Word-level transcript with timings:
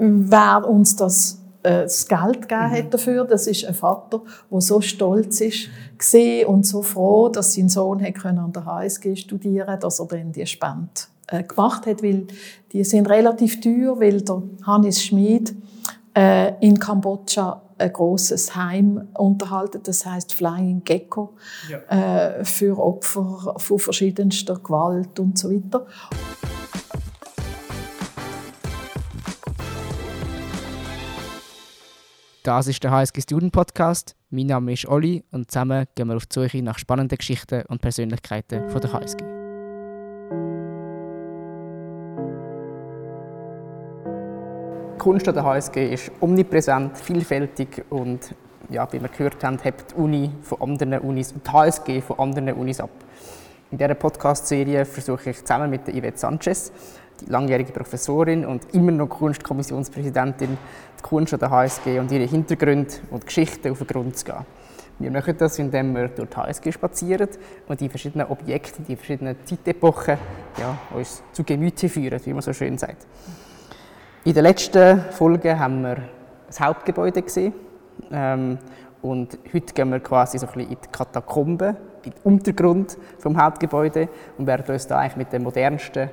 wer 0.00 0.66
uns 0.66 0.96
das 0.96 1.40
äh, 1.62 1.82
das 1.82 2.08
Geld 2.08 2.48
gegeben 2.48 2.70
hat 2.70 2.94
dafür. 2.94 3.24
Das 3.24 3.46
ist 3.46 3.64
ein 3.64 3.74
Vater, 3.74 4.22
der 4.50 4.60
so 4.60 4.80
stolz 4.80 5.40
ist 5.40 5.68
und 6.46 6.66
so 6.66 6.82
froh, 6.82 7.28
dass 7.28 7.54
sein 7.54 7.68
Sohn 7.68 8.02
hat 8.02 8.14
können 8.14 8.38
an 8.38 8.52
der 8.52 8.64
HSG 8.64 9.16
studieren, 9.16 9.78
dass 9.78 10.00
er 10.00 10.06
dann 10.06 10.32
die 10.32 10.46
Spende 10.46 10.88
äh, 11.26 11.42
gemacht 11.42 11.86
hat, 11.86 12.02
weil 12.02 12.26
die 12.72 12.84
sind 12.84 13.08
relativ 13.08 13.60
teuer, 13.60 14.00
weil 14.00 14.22
der 14.22 14.42
Hannes 14.64 15.02
Schmid 15.02 15.54
äh, 16.16 16.54
in 16.60 16.78
Kambodscha 16.78 17.62
ein 17.78 17.92
großes 17.92 18.54
Heim 18.56 19.08
unterhalten, 19.14 19.80
das 19.82 20.04
heißt 20.04 20.34
Flying 20.34 20.82
Gecko, 20.84 21.34
ja. 21.70 22.38
äh, 22.38 22.44
für 22.44 22.78
Opfer 22.78 23.54
von 23.56 23.78
verschiedenster 23.78 24.56
Gewalt 24.56 25.18
und 25.18 25.38
so 25.38 25.50
weiter. 25.50 25.86
Das 32.42 32.68
ist 32.68 32.82
der 32.82 32.90
HSG 32.90 33.20
Student 33.20 33.52
Podcast. 33.52 34.16
Mein 34.30 34.46
Name 34.46 34.72
ist 34.72 34.88
Olli 34.88 35.22
und 35.30 35.50
zusammen 35.50 35.84
gehen 35.94 36.08
wir 36.08 36.16
auf 36.16 36.24
die 36.24 36.40
Suche 36.40 36.62
nach 36.62 36.78
spannenden 36.78 37.18
Geschichten 37.18 37.66
und 37.66 37.82
Persönlichkeiten 37.82 38.66
von 38.70 38.80
der 38.80 38.92
HSG. 38.94 39.18
Die 44.94 44.98
Kunst 44.98 45.28
an 45.28 45.34
der 45.34 45.44
HSG 45.44 45.92
ist 45.92 46.10
omnipräsent, 46.22 46.96
vielfältig 46.96 47.84
und 47.90 48.34
ja, 48.70 48.90
wie 48.90 49.02
wir 49.02 49.10
gehört 49.10 49.44
haben, 49.44 49.58
hebt 49.58 49.90
die 49.90 49.96
Uni 49.96 50.30
von 50.40 50.62
anderen 50.62 50.98
Unis 51.00 51.32
und 51.32 51.46
die 51.46 51.50
HSG 51.50 52.00
von 52.00 52.18
anderen 52.20 52.54
Unis 52.54 52.80
ab. 52.80 52.88
In 53.70 53.76
dieser 53.76 53.94
Podcast-Serie 53.94 54.86
versuche 54.86 55.28
ich 55.30 55.44
zusammen 55.44 55.68
mit 55.68 55.86
Yvette 55.86 56.18
Sanchez 56.18 56.72
langjährige 57.28 57.72
Professorin 57.72 58.44
und 58.44 58.74
immer 58.74 58.92
noch 58.92 59.08
Kunstkommissionspräsidentin, 59.08 60.56
die 60.98 61.02
Kunst 61.02 61.34
an 61.34 61.40
der 61.40 61.50
HSG 61.50 61.98
und 61.98 62.10
ihre 62.12 62.24
Hintergründe 62.24 62.94
und 63.10 63.26
Geschichten 63.26 63.70
auf 63.70 63.78
den 63.78 63.86
Grund 63.86 64.16
zu 64.16 64.24
gehen. 64.24 64.46
Wir 64.98 65.10
machen 65.10 65.34
das, 65.38 65.58
indem 65.58 65.94
wir 65.94 66.08
durch 66.08 66.28
die 66.28 66.36
HSG 66.36 66.72
spazieren 66.72 67.28
und 67.68 67.80
die 67.80 67.88
verschiedenen 67.88 68.26
Objekte, 68.26 68.82
die 68.82 68.96
verschiedenen 68.96 69.36
Zeitepochen 69.44 70.18
ja, 70.58 70.76
uns 70.94 71.22
zu 71.32 71.42
Gemüte 71.42 71.88
führen, 71.88 72.20
wie 72.22 72.32
man 72.32 72.42
so 72.42 72.52
schön 72.52 72.76
sagt. 72.76 73.06
In 74.24 74.34
der 74.34 74.42
letzten 74.42 75.00
Folge 75.12 75.58
haben 75.58 75.80
wir 75.80 75.96
das 76.46 76.60
Hauptgebäude 76.60 77.22
gesehen. 77.22 77.54
Ähm, 78.12 78.58
und 79.00 79.38
heute 79.54 79.72
gehen 79.72 79.90
wir 79.90 80.00
quasi 80.00 80.38
so 80.38 80.46
ein 80.46 80.52
bisschen 80.52 80.70
in 80.72 80.76
die 80.82 80.88
Katakomben, 80.92 81.76
in 82.04 82.10
den 82.10 82.20
Untergrund 82.24 82.98
vom 83.18 83.42
Hauptgebäude 83.42 84.08
und 84.36 84.46
werden 84.46 84.70
uns 84.70 84.86
da 84.86 84.98
eigentlich 84.98 85.16
mit 85.16 85.32
den 85.32 85.42
modernsten 85.42 86.10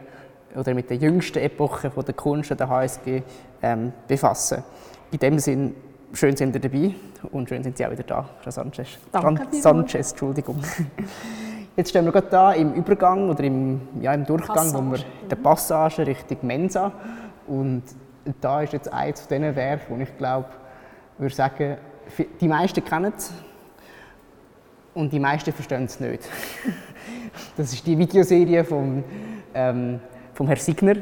oder 0.57 0.73
mit 0.73 0.89
der 0.89 0.97
jüngsten 0.97 1.39
Epoche 1.39 1.91
von 1.91 2.03
der 2.03 2.15
Kunst 2.15 2.49
der 2.49 2.67
HSG 2.67 3.21
ähm, 3.61 3.93
befassen. 4.07 4.63
In 5.11 5.19
dem 5.19 5.39
Sinn, 5.39 5.75
schön 6.13 6.35
sind 6.35 6.55
ihr 6.55 6.61
dabei 6.61 6.95
und 7.31 7.47
schön 7.47 7.63
sind 7.63 7.77
Sie 7.77 7.85
auch 7.85 7.91
wieder 7.91 8.03
da, 8.03 8.29
Frau 8.41 8.51
Sanchez. 8.51 8.97
Danke, 9.11 9.47
Sanchez, 9.51 10.11
Entschuldigung. 10.11 10.61
Jetzt 11.75 11.91
stehen 11.91 12.05
wir 12.05 12.11
gerade 12.11 12.27
da 12.27 12.53
im 12.53 12.73
Übergang 12.73 13.29
oder 13.29 13.43
im, 13.43 13.81
ja, 14.01 14.13
im 14.13 14.25
Durchgang, 14.25 14.55
Passage. 14.55 14.77
wo 14.77 14.91
wir 14.91 14.97
in 14.97 15.29
der 15.29 15.35
Passage 15.35 16.07
Richtung 16.07 16.37
Mensa 16.41 16.91
und 17.45 17.83
da 18.41 18.61
ist 18.61 18.73
jetzt 18.73 18.91
eines 18.91 19.21
von 19.21 19.37
diesen 19.37 19.55
Werken, 19.55 19.95
wo 19.95 20.01
ich 20.01 20.17
glaube, 20.17 20.47
würde 21.19 21.35
sagen, 21.35 21.77
die 22.41 22.47
meisten 22.47 22.83
kennen 22.83 23.13
es 23.15 23.31
und 24.95 25.13
die 25.13 25.19
meisten 25.19 25.53
verstehen 25.53 25.85
es 25.85 25.99
nicht. 25.99 26.23
Das 27.55 27.71
ist 27.71 27.85
die 27.85 27.97
Videoserie 27.97 28.63
vom 28.63 29.03
ähm, 29.53 29.99
vom 30.37 30.45
Herrn 30.45 30.59
Signer, 30.59 30.95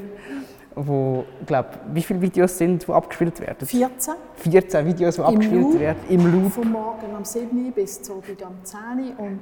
wo, 0.76 1.26
glaub, 1.46 1.78
wie 1.94 2.02
viele 2.02 2.22
Videos 2.22 2.58
sind, 2.58 2.88
die 2.88 2.92
abgespielt 2.92 3.40
werden? 3.42 3.68
14. 3.68 4.14
14 4.36 4.86
Videos, 4.86 5.16
die 5.16 5.22
Im 5.22 5.28
abgespielt 5.28 5.62
Loop, 5.62 5.80
werden 5.80 6.00
im 6.10 6.32
Loop. 6.32 6.54
Von 6.54 6.72
morgen 6.72 7.16
am 7.16 7.26
7 7.26 7.72
bis 7.74 8.02
zu 8.02 8.14
am 8.14 8.64
10 8.64 8.80
und 9.18 9.42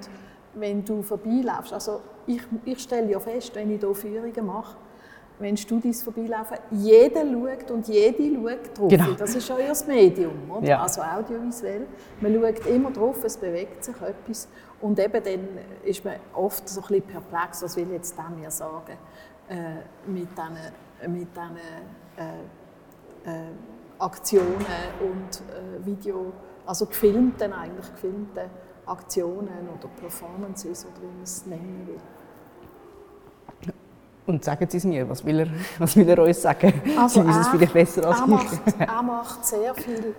wenn 0.56 0.84
du 0.84 1.02
vorbeilaufst, 1.04 1.74
also 1.74 2.02
ich, 2.26 2.42
ich 2.66 2.80
stelle 2.80 3.12
ja 3.12 3.20
fest, 3.20 3.56
wenn 3.56 3.72
ich 3.72 3.80
hier 3.80 3.94
Führungen 3.94 4.46
mache, 4.46 4.78
wenn 5.40 5.58
Studis 5.58 6.04
vorbeilaufen, 6.04 6.58
jeder 6.72 7.22
schaut 7.22 7.72
und 7.72 7.88
jede 7.88 8.36
schaut 8.36 8.78
drauf. 8.78 8.90
Genau. 8.90 9.12
Das 9.18 9.36
ist 9.36 9.50
euer 9.52 9.74
Medium, 9.88 10.50
oder? 10.50 10.68
Ja. 10.68 10.82
also 10.82 11.02
audiovisuell. 11.02 11.88
Man 12.22 12.34
schaut 12.34 12.66
immer 12.68 12.92
drauf, 12.92 13.24
es 13.24 13.38
bewegt 13.38 13.84
sich 13.84 13.96
etwas. 13.96 14.48
Und 14.80 15.00
eben 15.00 15.24
dann 15.24 15.48
ist 15.84 16.06
man 16.06 16.16
oft 16.34 16.68
so 16.70 16.82
ein 16.82 16.88
bisschen 16.88 17.04
perplex, 17.04 17.64
was 17.64 17.76
will 17.76 17.92
jetzt 17.92 18.16
der 18.18 18.30
mir 18.30 18.52
sagen? 18.52 18.98
Äh, 19.50 20.10
mit 20.10 20.30
diesen 20.32 20.58
mit 21.08 21.28
diesen, 21.36 21.58
äh, 22.18 23.30
äh, 23.30 23.52
Aktionen 24.00 24.66
und 25.02 25.42
äh, 25.50 25.86
Video, 25.86 26.34
also 26.66 26.86
gefilmten, 26.86 27.54
eigentlich 27.54 27.92
gefilmten 27.92 28.50
Aktionen 28.86 29.70
oder 29.78 29.88
Performances 30.00 30.86
oder 30.86 31.02
wie 31.02 31.14
man 31.14 31.24
es 31.24 31.46
nennen 31.46 31.88
will. 31.88 32.00
Und 34.26 34.44
sagen 34.44 34.66
Sie 34.70 34.78
es 34.78 34.86
mir, 34.86 35.08
was 35.10 35.24
will 35.26 35.40
er, 35.42 35.48
was 35.80 35.96
will 35.96 36.08
er 36.08 36.20
uns 36.20 36.42
sagen? 36.42 36.82
Also 36.98 37.22
Sie 37.22 37.28
wissen 37.28 37.42
es 37.42 37.48
vielleicht 37.50 37.74
besser 37.74 38.06
als 38.08 38.20
er 38.20 38.26
ich. 38.26 38.30
Macht, 38.30 38.80
er 38.80 39.04
macht 39.04 39.46
sehr 39.46 39.76
viel 39.76 40.16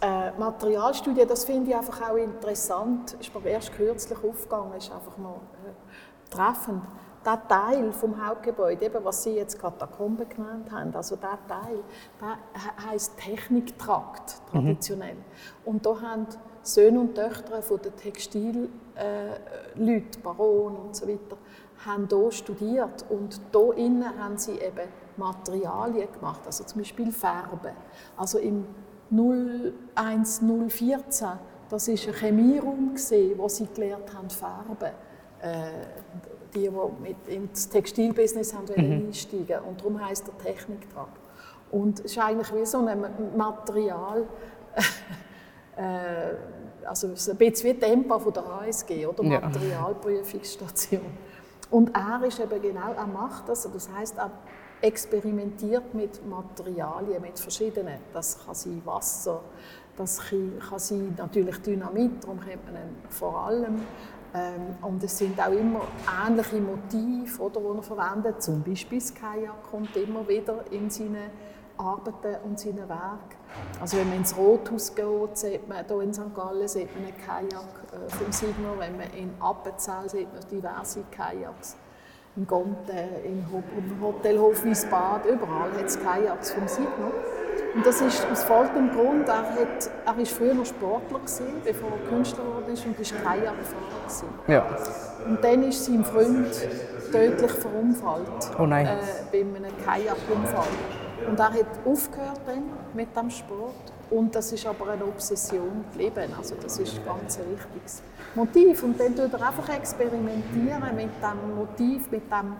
äh, 0.00 0.30
Materialstudien, 0.38 1.26
das 1.28 1.44
finde 1.44 1.70
ich 1.70 1.76
einfach 1.76 2.10
auch 2.10 2.16
interessant. 2.16 3.16
Ist 3.20 3.34
mir 3.34 3.48
erst 3.50 3.72
kürzlich 3.72 4.18
aufgegangen, 4.18 4.72
ist 4.76 4.92
einfach 4.92 5.16
noch 5.18 5.40
äh, 5.64 6.30
treffend 6.34 6.82
der 7.26 7.46
Teil 7.48 7.92
vom 7.92 8.24
Hauptgebäude, 8.24 8.86
eben 8.86 9.04
was 9.04 9.24
Sie 9.24 9.34
jetzt 9.34 9.58
Katakomben 9.58 10.28
genannt 10.28 10.70
haben, 10.70 10.94
also 10.94 11.16
der 11.16 11.38
Teil, 11.48 11.80
der 12.20 12.38
heisst 12.88 13.18
Techniktrakt 13.18 14.40
traditionell. 14.50 15.14
Mhm. 15.14 15.24
Und 15.64 15.84
da 15.84 16.00
haben 16.00 16.28
Söhne 16.62 17.00
und 17.00 17.14
Töchter 17.14 17.60
von 17.62 17.82
den 17.82 17.96
Textilleuten, 17.96 18.68
äh, 18.94 19.40
Baron 20.22 20.76
und 20.76 20.94
so 20.96 21.08
weiter, 21.08 21.36
haben 21.84 22.08
hier 22.08 22.32
studiert 22.32 23.04
und 23.08 23.40
hier 23.52 23.74
innen 23.76 24.18
haben 24.18 24.38
sie 24.38 24.52
eben 24.52 24.88
Materialien 25.16 26.08
gemacht, 26.12 26.42
also 26.46 26.64
zum 26.64 26.80
Beispiel 26.80 27.12
Farben. 27.12 27.72
Also 28.16 28.38
im 28.38 28.64
01014, 29.10 31.28
das 31.68 31.88
war 31.88 31.94
ein 31.94 32.14
Chemieraum, 32.14 32.94
wo 33.36 33.48
sie 33.48 33.66
gelernt 33.66 34.14
haben, 34.14 34.30
Farben. 34.30 34.92
Äh, 35.42 35.70
die, 36.54 36.68
die 36.68 37.02
mit 37.02 37.28
ins 37.28 37.68
Textilbusiness 37.68 38.54
haben 38.54 38.66
mhm. 38.76 39.06
einsteigen 39.06 39.60
Und 39.68 39.80
darum 39.80 40.04
heisst 40.04 40.26
der 40.26 40.38
Techniktrakt. 40.38 41.18
Und 41.70 42.00
es 42.00 42.12
ist 42.12 42.18
eigentlich 42.18 42.54
wie 42.54 42.64
so 42.64 42.78
ein 42.78 43.04
Material, 43.36 44.24
äh, 45.76 46.86
also 46.86 47.08
ein 47.08 47.36
bisschen 47.36 47.70
wie 47.70 47.74
Tempo 47.74 48.18
von 48.18 48.32
der 48.32 48.44
HSG 48.44 49.06
oder 49.06 49.24
ja. 49.24 49.40
Materialprüfungsstation. 49.40 51.02
Und 51.70 51.90
er 51.96 52.22
ist 52.24 52.38
eben 52.38 52.62
genau, 52.62 52.92
er 52.96 53.06
macht 53.06 53.48
das, 53.48 53.68
das 53.70 53.90
heißt, 53.92 54.16
er 54.18 54.30
experimentiert 54.80 55.94
mit 55.94 56.24
Materialien, 56.28 57.20
mit 57.20 57.38
verschiedenen. 57.38 57.98
Das 58.12 58.44
kann 58.44 58.54
sein 58.54 58.80
Wasser, 58.84 59.40
das 59.96 60.20
kann 60.68 60.78
sein 60.78 61.14
natürlich 61.16 61.56
Dynamit, 61.58 62.22
darum 62.22 62.40
kennt 62.40 62.64
man 62.66 62.74
ihn 62.74 62.96
vor 63.08 63.46
allem. 63.46 63.80
Ähm, 64.36 64.76
und 64.82 65.02
es 65.02 65.16
sind 65.16 65.40
auch 65.40 65.52
immer 65.52 65.82
ähnliche 66.26 66.60
Motive, 66.60 67.42
oder, 67.42 67.60
die 67.60 67.76
er 67.76 67.82
verwendet. 67.82 68.42
Zum 68.42 68.62
Beispiel 68.62 68.98
das 68.98 69.14
Kajak 69.14 69.62
kommt 69.70 69.96
immer 69.96 70.28
wieder 70.28 70.64
in 70.70 70.90
seine 70.90 71.30
Arbeiten 71.78 72.36
und 72.44 72.58
seine 72.58 72.88
Werke. 72.88 73.36
Also 73.80 73.96
wenn 73.96 74.08
man 74.08 74.18
ins 74.18 74.36
Rothaus 74.36 74.94
geht, 74.94 75.36
sieht 75.38 75.68
man 75.68 75.86
hier 75.86 76.00
in 76.00 76.12
St. 76.12 76.34
Gallen 76.34 76.68
sieht 76.68 76.94
man 76.94 77.06
einen 77.06 77.16
Kajak 77.16 77.82
äh, 77.92 78.10
vom 78.10 78.32
Signer. 78.32 78.78
Wenn 78.78 78.96
man 78.96 79.10
in 79.12 79.34
Appenzell 79.40 80.08
sieht 80.08 80.32
man 80.32 80.42
diverse 80.50 81.02
Kajaks. 81.10 81.76
In 82.36 82.46
Gonte, 82.46 82.92
im 83.24 83.46
Hotel 84.02 84.38
Hofwiesbad, 84.38 85.24
überall 85.24 85.72
hat 85.72 85.86
es 85.86 85.98
Kajaks 85.98 86.52
vom 86.52 86.68
Signer. 86.68 87.10
Und 87.74 87.84
das 87.84 88.00
ist 88.00 88.26
aus 88.30 88.44
folgendem 88.44 88.90
Grund, 88.90 89.28
er, 89.28 89.50
hat, 89.50 89.90
er 90.04 90.18
ist 90.18 90.32
früher 90.32 90.54
noch 90.54 90.66
Sportler 90.66 91.18
gewesen, 91.18 91.46
bevor 91.64 91.90
er 91.90 92.08
Künstler 92.08 92.44
wurde 92.46 92.70
und 92.70 93.00
ist 93.00 93.14
Kajakfahrer 93.22 94.42
Ja. 94.48 94.66
Und 95.26 95.42
dann 95.42 95.62
ist 95.62 95.84
sein 95.84 96.04
Freund 96.04 96.52
tödlich 97.10 97.52
verunfallt. 97.52 98.50
Oh 98.58 98.66
nein. 98.66 98.86
Äh, 98.86 98.90
bei 99.30 99.40
einem 99.40 99.76
Kajakunfall. 99.84 100.68
Und 101.28 101.38
er 101.38 101.52
hat 101.52 101.66
aufgehört 101.84 102.40
dann 102.46 102.64
mit 102.94 103.16
dem 103.16 103.30
Sport. 103.30 103.92
Und 104.10 104.34
das 104.34 104.52
ist 104.52 104.66
aber 104.66 104.90
eine 104.90 105.04
Obsession 105.04 105.84
geblieben. 105.90 106.32
Also 106.36 106.54
das 106.62 106.78
ist 106.78 107.04
ganz 107.04 107.38
ein 107.38 107.50
wichtiges 107.50 108.02
Motiv. 108.34 108.82
Und 108.82 109.00
dann 109.00 109.16
tut 109.16 109.32
er 109.32 109.48
einfach 109.48 109.68
experimentieren 109.68 110.94
mit 110.94 111.10
dem 111.22 111.56
Motiv, 111.56 112.10
mit 112.10 112.30
dem 112.30 112.56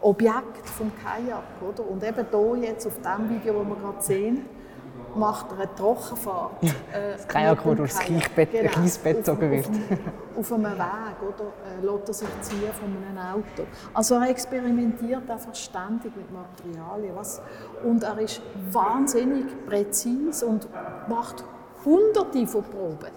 Objekt 0.00 0.68
vom 0.68 0.90
Kajak. 1.02 1.44
Oder? 1.60 1.88
Und 1.88 2.02
eben 2.02 2.26
hier 2.30 2.70
jetzt 2.70 2.86
auf 2.86 2.98
dem 3.00 3.30
Video, 3.30 3.54
das 3.54 3.68
wir 3.68 3.76
gerade 3.76 4.02
sehen, 4.02 4.46
macht 5.16 5.46
er 5.52 5.58
eine 5.58 5.74
Trockenfahrt. 5.74 6.52
Äh, 6.92 7.12
das 7.12 7.28
Kajak, 7.28 7.62
durchs 7.62 8.00
Reisbett 8.00 8.50
genau, 8.50 9.18
gezogen 9.18 9.50
wird. 9.50 9.68
Auf, 9.68 10.38
auf, 10.38 10.52
einem 10.52 10.72
Weg 10.72 11.16
oder, 11.22 11.52
äh, 11.66 11.84
lässt 11.84 12.08
er 12.08 12.14
sich 12.14 12.40
ziehen 12.40 12.72
von 12.72 12.88
einem 12.88 13.18
Auto. 13.18 13.68
Also 13.94 14.16
er 14.16 14.28
experimentiert 14.28 15.30
einfach 15.30 15.54
ständig 15.54 16.12
mit 16.16 16.26
Materialien. 16.32 17.14
Was, 17.14 17.40
und 17.84 18.02
er 18.02 18.18
ist 18.18 18.42
wahnsinnig 18.72 19.46
präzise 19.66 20.46
und 20.46 20.68
macht 21.08 21.44
hunderte 21.84 22.46
von 22.46 22.64
Proben, 22.64 23.12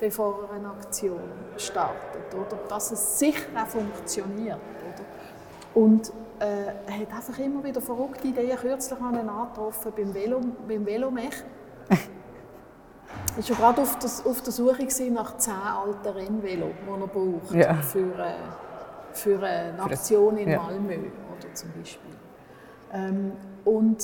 bevor 0.00 0.44
er 0.48 0.56
eine 0.56 0.68
Aktion 0.68 1.20
startet. 1.56 2.34
Oder? 2.34 2.58
Dass 2.68 2.92
es 2.92 3.18
sicher 3.18 3.48
auch 3.62 3.66
funktioniert. 3.66 4.56
Oder? 4.56 5.82
Und 5.82 6.12
äh, 6.40 6.66
er 6.86 7.00
hat 7.00 7.12
einfach 7.12 7.38
immer 7.38 7.62
wieder 7.64 7.80
verrückte 7.80 8.28
Ideen. 8.28 8.56
Kürzlich 8.56 9.00
habe 9.00 9.16
ich 9.16 9.22
ihn 9.22 9.28
angetroffen 9.28 9.92
beim, 9.96 10.14
Velo, 10.14 10.40
beim 10.66 10.86
Velomech. 10.86 11.44
Ich 13.38 13.50
war 13.50 13.56
gerade 13.56 13.82
auf 13.82 13.98
der, 13.98 14.10
auf 14.30 14.42
der 14.42 14.52
Suche 14.52 15.10
nach 15.10 15.36
zehn 15.36 15.56
alten 15.56 16.08
Rennvelo, 16.08 16.66
die 16.66 17.00
er 17.00 17.06
braucht 17.06 17.54
ja. 17.54 17.74
für, 17.74 18.18
äh, 18.18 18.34
für 19.12 19.42
eine 19.42 19.80
Aktion 19.80 20.36
in 20.38 20.50
ja. 20.50 20.60
Malmö 20.60 20.94
oder 20.94 21.54
zum 21.54 21.70
Beispiel. 21.78 22.14
Ähm, 22.92 23.32
und 23.64 24.02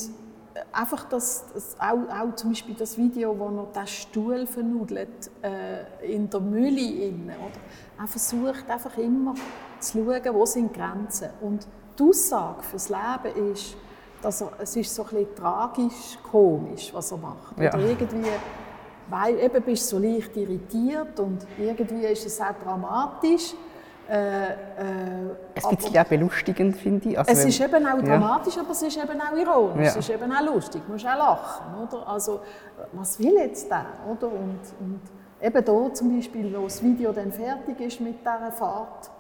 einfach 0.73 1.05
das, 1.09 1.47
das 1.53 1.77
auch, 1.81 2.09
auch, 2.09 2.35
zum 2.37 2.51
Beispiel 2.51 2.75
das 2.75 2.97
Video, 2.97 3.37
wo 3.39 3.47
er 3.47 3.67
den 3.73 3.87
Stuhl 3.87 4.47
vernudelt 4.47 5.31
äh, 5.43 6.15
in 6.15 6.31
der 6.31 6.41
Mühle 6.41 6.81
inne, 6.81 7.35
oder? 7.39 7.61
Er 7.99 8.07
versucht 8.07 8.69
einfach 8.69 8.97
immer 8.99 9.35
zu 9.81 10.05
schauen, 10.05 10.35
wo 10.35 10.47
sind 10.47 10.73
Grenzen 10.73 11.31
und 11.41 11.67
die 11.99 12.03
Aussage 12.03 12.63
fürs 12.63 12.89
Leben 12.89 13.53
ist, 13.53 13.77
dass 14.23 14.41
er, 14.41 14.49
es 14.59 14.77
ist 14.77 14.95
so 14.95 15.03
ein 15.03 15.09
bisschen 15.09 15.35
tragisch, 15.35 16.19
komisch, 16.31 16.93
was 16.93 17.13
er 17.13 17.19
macht. 17.19 17.59
Ja. 17.59 17.75
Oder 17.75 17.85
irgendwie, 17.85 18.31
weil 19.09 19.39
eben 19.39 19.63
bist 19.63 19.93
du 19.93 19.97
so 19.97 20.03
leicht 20.03 20.37
irritiert 20.37 21.21
und 21.21 21.47
irgendwie 21.59 22.07
ist 22.07 22.27
es 22.27 22.41
auch 22.41 22.55
dramatisch. 22.63 23.55
Äh, 24.07 24.15
äh, 24.17 24.55
ein 25.55 25.77
bisschen 25.77 25.97
auch 25.97 26.05
belustigend, 26.05 26.77
finde 26.77 27.11
ich. 27.11 27.19
Also 27.19 27.33
es 27.33 27.45
ist 27.47 27.61
eben 27.61 27.87
auch 27.87 28.03
dramatisch, 28.03 28.57
ja. 28.57 28.63
aber 28.63 28.73
es 28.73 28.83
ist 28.83 28.97
eben 28.99 29.21
auch 29.21 29.37
ironisch, 29.37 29.85
ja. 29.85 29.91
es 29.91 29.97
ist 29.97 30.11
eben 30.11 30.31
auch 30.31 30.45
lustig, 30.45 30.83
du 30.87 30.93
musst 30.93 31.07
auch 31.07 31.17
lachen. 31.17 31.83
Oder? 31.83 32.09
Also, 32.09 32.41
was 32.93 33.19
will 33.19 33.35
jetzt 33.35 33.71
der? 33.71 33.87
Oder? 34.11 34.27
Und, 34.27 34.61
und 34.81 35.01
eben 35.41 35.65
hier 35.65 35.95
zum 35.95 36.17
Beispiel, 36.17 36.55
wo 36.55 36.65
das 36.65 36.83
Video 36.83 37.13
dann 37.13 37.33
fertig 37.33 37.81
ist 37.81 38.01
mit 38.01 38.21
dieser 38.21 38.53
Fahrt, 38.53 39.11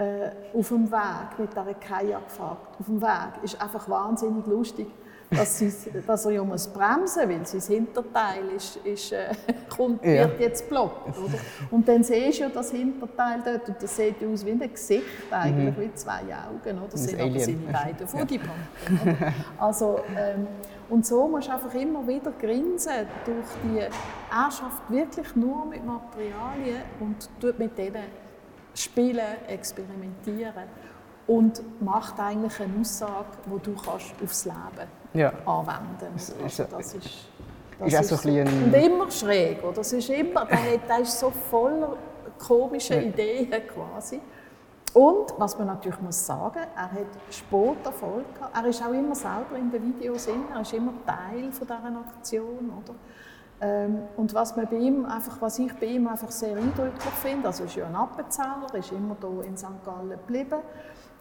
äh, 0.00 0.30
auf 0.54 0.68
dem 0.68 0.90
Weg 0.90 1.38
mit 1.38 1.52
dieser 1.52 1.74
Kajakfahrt, 1.74 2.58
auf 2.78 2.86
dem 2.86 3.02
Weg, 3.02 3.42
ist 3.42 3.60
einfach 3.60 3.86
wahnsinnig 3.88 4.46
lustig, 4.46 4.86
dass, 5.28 5.58
sie, 5.58 5.70
dass 6.06 6.24
er 6.24 6.32
ja 6.32 6.42
muss 6.42 6.66
bremsen 6.68 7.28
weil 7.28 7.46
sein 7.46 7.60
Hinterteil 7.60 8.48
ist, 8.56 8.76
ist, 8.76 9.12
äh, 9.12 9.34
kommt, 9.68 10.02
ja. 10.02 10.28
wird 10.28 10.40
jetzt 10.40 10.68
blockt. 10.70 11.18
Oder? 11.18 11.38
Und 11.70 11.86
dann 11.86 12.02
siehst 12.02 12.38
du 12.38 12.44
ja 12.44 12.48
das 12.48 12.70
Hinterteil 12.70 13.40
dort 13.44 13.68
und 13.68 13.82
das 13.82 13.94
sieht 13.94 14.16
aus 14.24 14.44
wie 14.46 14.52
ein 14.52 14.72
Gesicht, 14.72 15.04
eigentlich, 15.30 15.76
mhm. 15.76 15.80
wie 15.82 15.94
zwei 15.94 16.20
Augen. 16.20 16.78
Oder? 16.78 16.88
Das 16.90 17.04
sind 17.04 17.20
aber 17.20 17.38
seine 17.38 17.58
beiden 17.58 18.08
Fugibanken. 18.08 19.34
Also, 19.58 20.00
ähm, 20.16 20.46
und 20.88 21.06
so 21.06 21.28
musst 21.28 21.48
du 21.48 21.52
einfach 21.52 21.74
immer 21.74 22.08
wieder 22.08 22.32
grinsen 22.32 23.06
durch 23.26 23.46
die, 23.62 23.78
er 23.78 24.50
schafft 24.50 24.90
wirklich 24.90 25.36
nur 25.36 25.66
mit 25.66 25.84
Materialien 25.84 26.82
und 27.00 27.28
tut 27.38 27.58
mit 27.58 27.76
denen 27.76 28.29
spielen, 28.74 29.36
experimentieren 29.48 30.64
und 31.26 31.62
macht 31.80 32.18
eigentlich 32.18 32.60
eine 32.60 32.80
Aussage, 32.80 33.38
die 33.46 33.62
du 33.62 33.74
kannst 33.74 34.14
aufs 34.22 34.44
Leben 34.44 34.88
ja. 35.14 35.32
anwenden 35.46 35.96
kannst. 36.00 36.34
Also 36.42 36.64
das 36.64 36.94
ist, 36.94 37.28
das 37.78 37.92
ist, 37.92 38.10
ist 38.12 38.22
so 38.22 38.28
ein 38.28 38.46
und 38.46 38.74
immer 38.74 39.10
schräg. 39.10 39.62
Oder? 39.62 39.74
Das 39.74 39.92
ist 39.92 40.10
immer, 40.10 40.46
der 40.46 40.98
ist 41.00 41.18
so 41.18 41.30
voller 41.30 41.96
komischer 42.38 43.00
ja. 43.00 43.08
Ideen 43.08 43.62
quasi. 43.68 44.20
Und 44.92 45.34
was 45.38 45.56
man 45.56 45.68
natürlich 45.68 46.00
muss 46.00 46.26
sagen, 46.26 46.58
er 46.74 46.90
hat 46.90 47.06
Sporterfolg 47.30 48.34
gehabt. 48.34 48.56
Er 48.56 48.66
ist 48.66 48.82
auch 48.82 48.92
immer 48.92 49.14
selber 49.14 49.56
in 49.56 49.70
den 49.70 49.94
Videos 49.94 50.26
drin, 50.26 50.44
er 50.52 50.62
ist 50.62 50.72
immer 50.72 50.92
Teil 51.06 51.52
von 51.52 51.66
dieser 51.66 52.00
Aktion. 52.00 52.72
Oder? 52.82 52.94
Ähm, 53.62 54.02
und 54.16 54.32
was, 54.34 54.56
man 54.56 54.66
bei 54.68 54.76
ihm 54.76 55.04
einfach, 55.04 55.40
was 55.40 55.58
ich 55.58 55.72
bei 55.74 55.86
ihm 55.86 56.08
einfach 56.08 56.30
sehr 56.30 56.56
eindrücklich 56.56 57.14
finde, 57.22 57.48
also 57.48 57.64
ist 57.64 57.76
ja 57.76 57.86
ein 57.86 57.94
Appenzeller, 57.94 58.74
ist 58.74 58.90
immer 58.92 59.16
hier 59.20 59.44
in 59.44 59.56
St. 59.56 59.84
Gallen 59.84 60.10
geblieben 60.10 60.60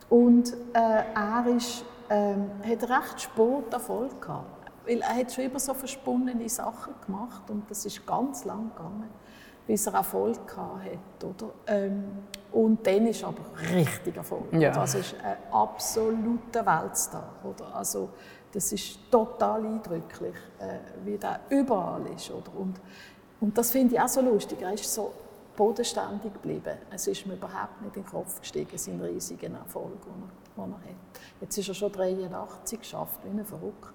und 0.09 0.53
äh, 0.73 1.03
er 1.13 1.45
ist, 1.55 1.83
ähm, 2.09 2.49
hat 2.63 2.83
recht 2.83 3.21
Sporterfolg 3.21 4.21
gehabt, 4.21 4.71
weil 4.87 5.01
er 5.01 5.15
hat 5.15 5.31
schon 5.33 5.43
immer 5.45 5.59
so 5.59 5.73
versponnene 5.73 6.47
Sachen 6.47 6.93
gemacht 7.05 7.49
und 7.49 7.69
das 7.69 7.85
ist 7.85 8.07
ganz 8.07 8.45
lang 8.45 8.71
gegangen, 8.73 9.09
bis 9.67 9.85
er 9.87 9.95
Erfolg 9.95 10.47
gehabt 10.47 10.85
hat, 10.85 11.23
oder? 11.23 11.51
Ähm, 11.67 12.05
und 12.51 12.87
dann 12.87 13.05
ist 13.05 13.23
aber 13.23 13.43
richtig 13.73 14.15
Erfolg. 14.15 14.51
Ja. 14.53 14.71
Das 14.71 14.95
ist 14.95 15.13
ein 15.23 15.37
absoluter 15.53 16.65
Weltstar, 16.65 17.33
oder? 17.43 17.75
Also, 17.75 18.09
das 18.51 18.71
ist 18.71 18.99
total 19.11 19.65
eindrücklich, 19.65 20.35
äh, 20.59 20.79
wie 21.05 21.17
der 21.17 21.39
überall 21.49 22.05
ist. 22.15 22.31
Oder? 22.31 22.55
Und, 22.57 22.79
und 23.39 23.57
das 23.57 23.71
finde 23.71 23.95
ich 23.95 24.01
auch 24.01 24.07
so 24.07 24.21
lustig. 24.21 24.61
Er 24.61 24.73
ist 24.73 24.91
so 24.91 25.11
bodenständig 25.55 26.33
geblieben. 26.33 26.77
Es 26.89 27.05
ist 27.07 27.25
mir 27.25 27.33
überhaupt 27.33 27.81
nicht 27.81 27.95
in 27.95 28.03
den 28.03 28.09
Kopf 28.09 28.39
gestiegen, 28.39 28.77
sein 28.77 29.01
riesigen 29.01 29.55
Erfolg, 29.55 30.01
den 30.05 30.23
er, 30.23 30.63
den 30.63 30.71
er 30.71 30.77
hat. 30.77 30.97
Jetzt 31.41 31.57
ist 31.57 31.67
er 31.67 31.73
schon 31.73 31.91
83 31.91 32.79
geschafft, 32.79 33.19
wie 33.25 33.29
ein 33.29 33.45
Verrückter. 33.45 33.93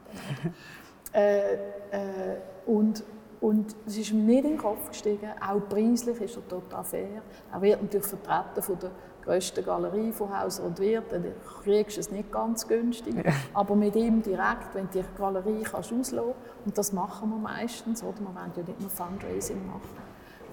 äh, 1.15 1.55
äh, 1.55 2.37
und, 2.67 3.03
und 3.41 3.75
es 3.87 3.97
ist 3.97 4.13
mir 4.13 4.23
nicht 4.23 4.45
in 4.45 4.51
den 4.53 4.59
Kopf 4.59 4.89
gestiegen, 4.89 5.31
auch 5.41 5.67
preislich 5.69 6.21
ist 6.21 6.37
er 6.37 6.47
total 6.49 6.85
fair. 6.85 7.23
Er 7.51 7.63
wird 7.63 7.83
natürlich 7.83 8.07
vertreten 8.07 8.63
von 8.63 8.79
der 8.79 8.91
grösste 9.25 9.63
Galerie 9.63 10.13
von 10.13 10.39
Hauser 10.39 10.65
und 10.65 10.79
Wirth, 10.79 11.11
dann 11.11 11.25
kriegst 11.63 11.97
du 11.97 12.01
es 12.01 12.11
nicht 12.11 12.31
ganz 12.31 12.67
günstig. 12.67 13.15
Ja. 13.25 13.33
Aber 13.55 13.75
mit 13.75 13.97
ihm 13.97 14.23
direkt, 14.23 14.75
wenn 14.75 14.89
du 14.93 15.01
die 15.01 15.05
Galerie 15.19 15.63
kannst 15.63 15.93
auslassen 15.93 16.35
und 16.65 16.77
das 16.77 16.93
machen 16.93 17.31
wir 17.31 17.39
meistens, 17.39 18.03
oder? 18.03 18.21
wir 18.21 18.35
wollen 18.35 18.53
ja 18.57 18.63
nicht 18.63 18.81
nur 18.81 18.91
Fundraising 18.91 19.67
machen 19.67 19.81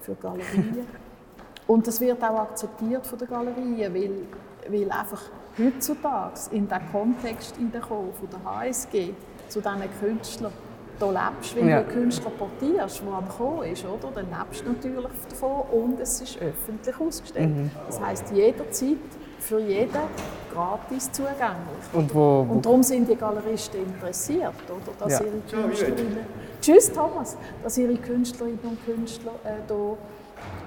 für 0.00 0.14
Galerien. 0.14 0.86
und 1.66 1.86
das 1.86 2.00
wird 2.00 2.22
auch 2.22 2.40
akzeptiert 2.40 3.06
von 3.06 3.18
den 3.18 3.28
Galerien, 3.28 3.94
weil, 3.94 4.12
weil 4.68 4.90
einfach 4.90 5.22
heutzutage 5.58 6.40
in 6.50 6.68
den 6.68 6.90
Kontext 6.90 7.56
hineinkommen 7.56 8.12
von 8.14 8.28
der 8.30 8.44
HSG 8.44 9.12
zu 9.48 9.60
diesen 9.60 10.00
Künstlern, 10.00 10.52
da 11.02 11.30
lebst, 11.30 11.56
wenn 11.56 11.68
ja. 11.68 11.80
du 11.80 11.88
einen 11.88 11.92
Künstler 11.92 12.30
portierst, 12.30 13.02
der 13.02 13.12
am 13.12 13.28
Kommen 13.28 13.64
ist, 13.64 13.84
oder? 13.84 14.10
dann 14.14 14.26
lebst 14.26 14.64
du 14.64 14.68
natürlich 14.68 15.04
davon 15.28 15.62
und 15.72 15.98
es 16.00 16.20
ist 16.20 16.38
öffentlich 16.40 17.00
ausgestellt. 17.00 17.48
Mhm. 17.48 17.70
Das 17.86 18.00
heisst, 18.00 18.30
jederzeit 18.32 18.98
für 19.40 19.58
jeden 19.58 19.90
gratis 20.54 21.10
zugänglich. 21.10 21.88
Und, 21.92 22.14
wo, 22.14 22.46
wo 22.46 22.52
und 22.52 22.64
darum 22.64 22.82
sind 22.82 23.08
die 23.08 23.16
Galeristen 23.16 23.84
interessiert, 23.84 24.54
oder? 24.68 24.92
dass 24.98 25.18
ja. 25.18 25.26
ihre 25.26 25.40
Künstlerinnen, 25.62 26.26
tschüss 26.60 26.92
Thomas, 26.92 27.38
dass 27.62 27.78
ihre 27.78 27.96
Künstlerinnen 27.96 28.58
und 28.62 28.84
Künstler 28.84 29.32
äh, 29.44 29.54
hier 29.66 29.96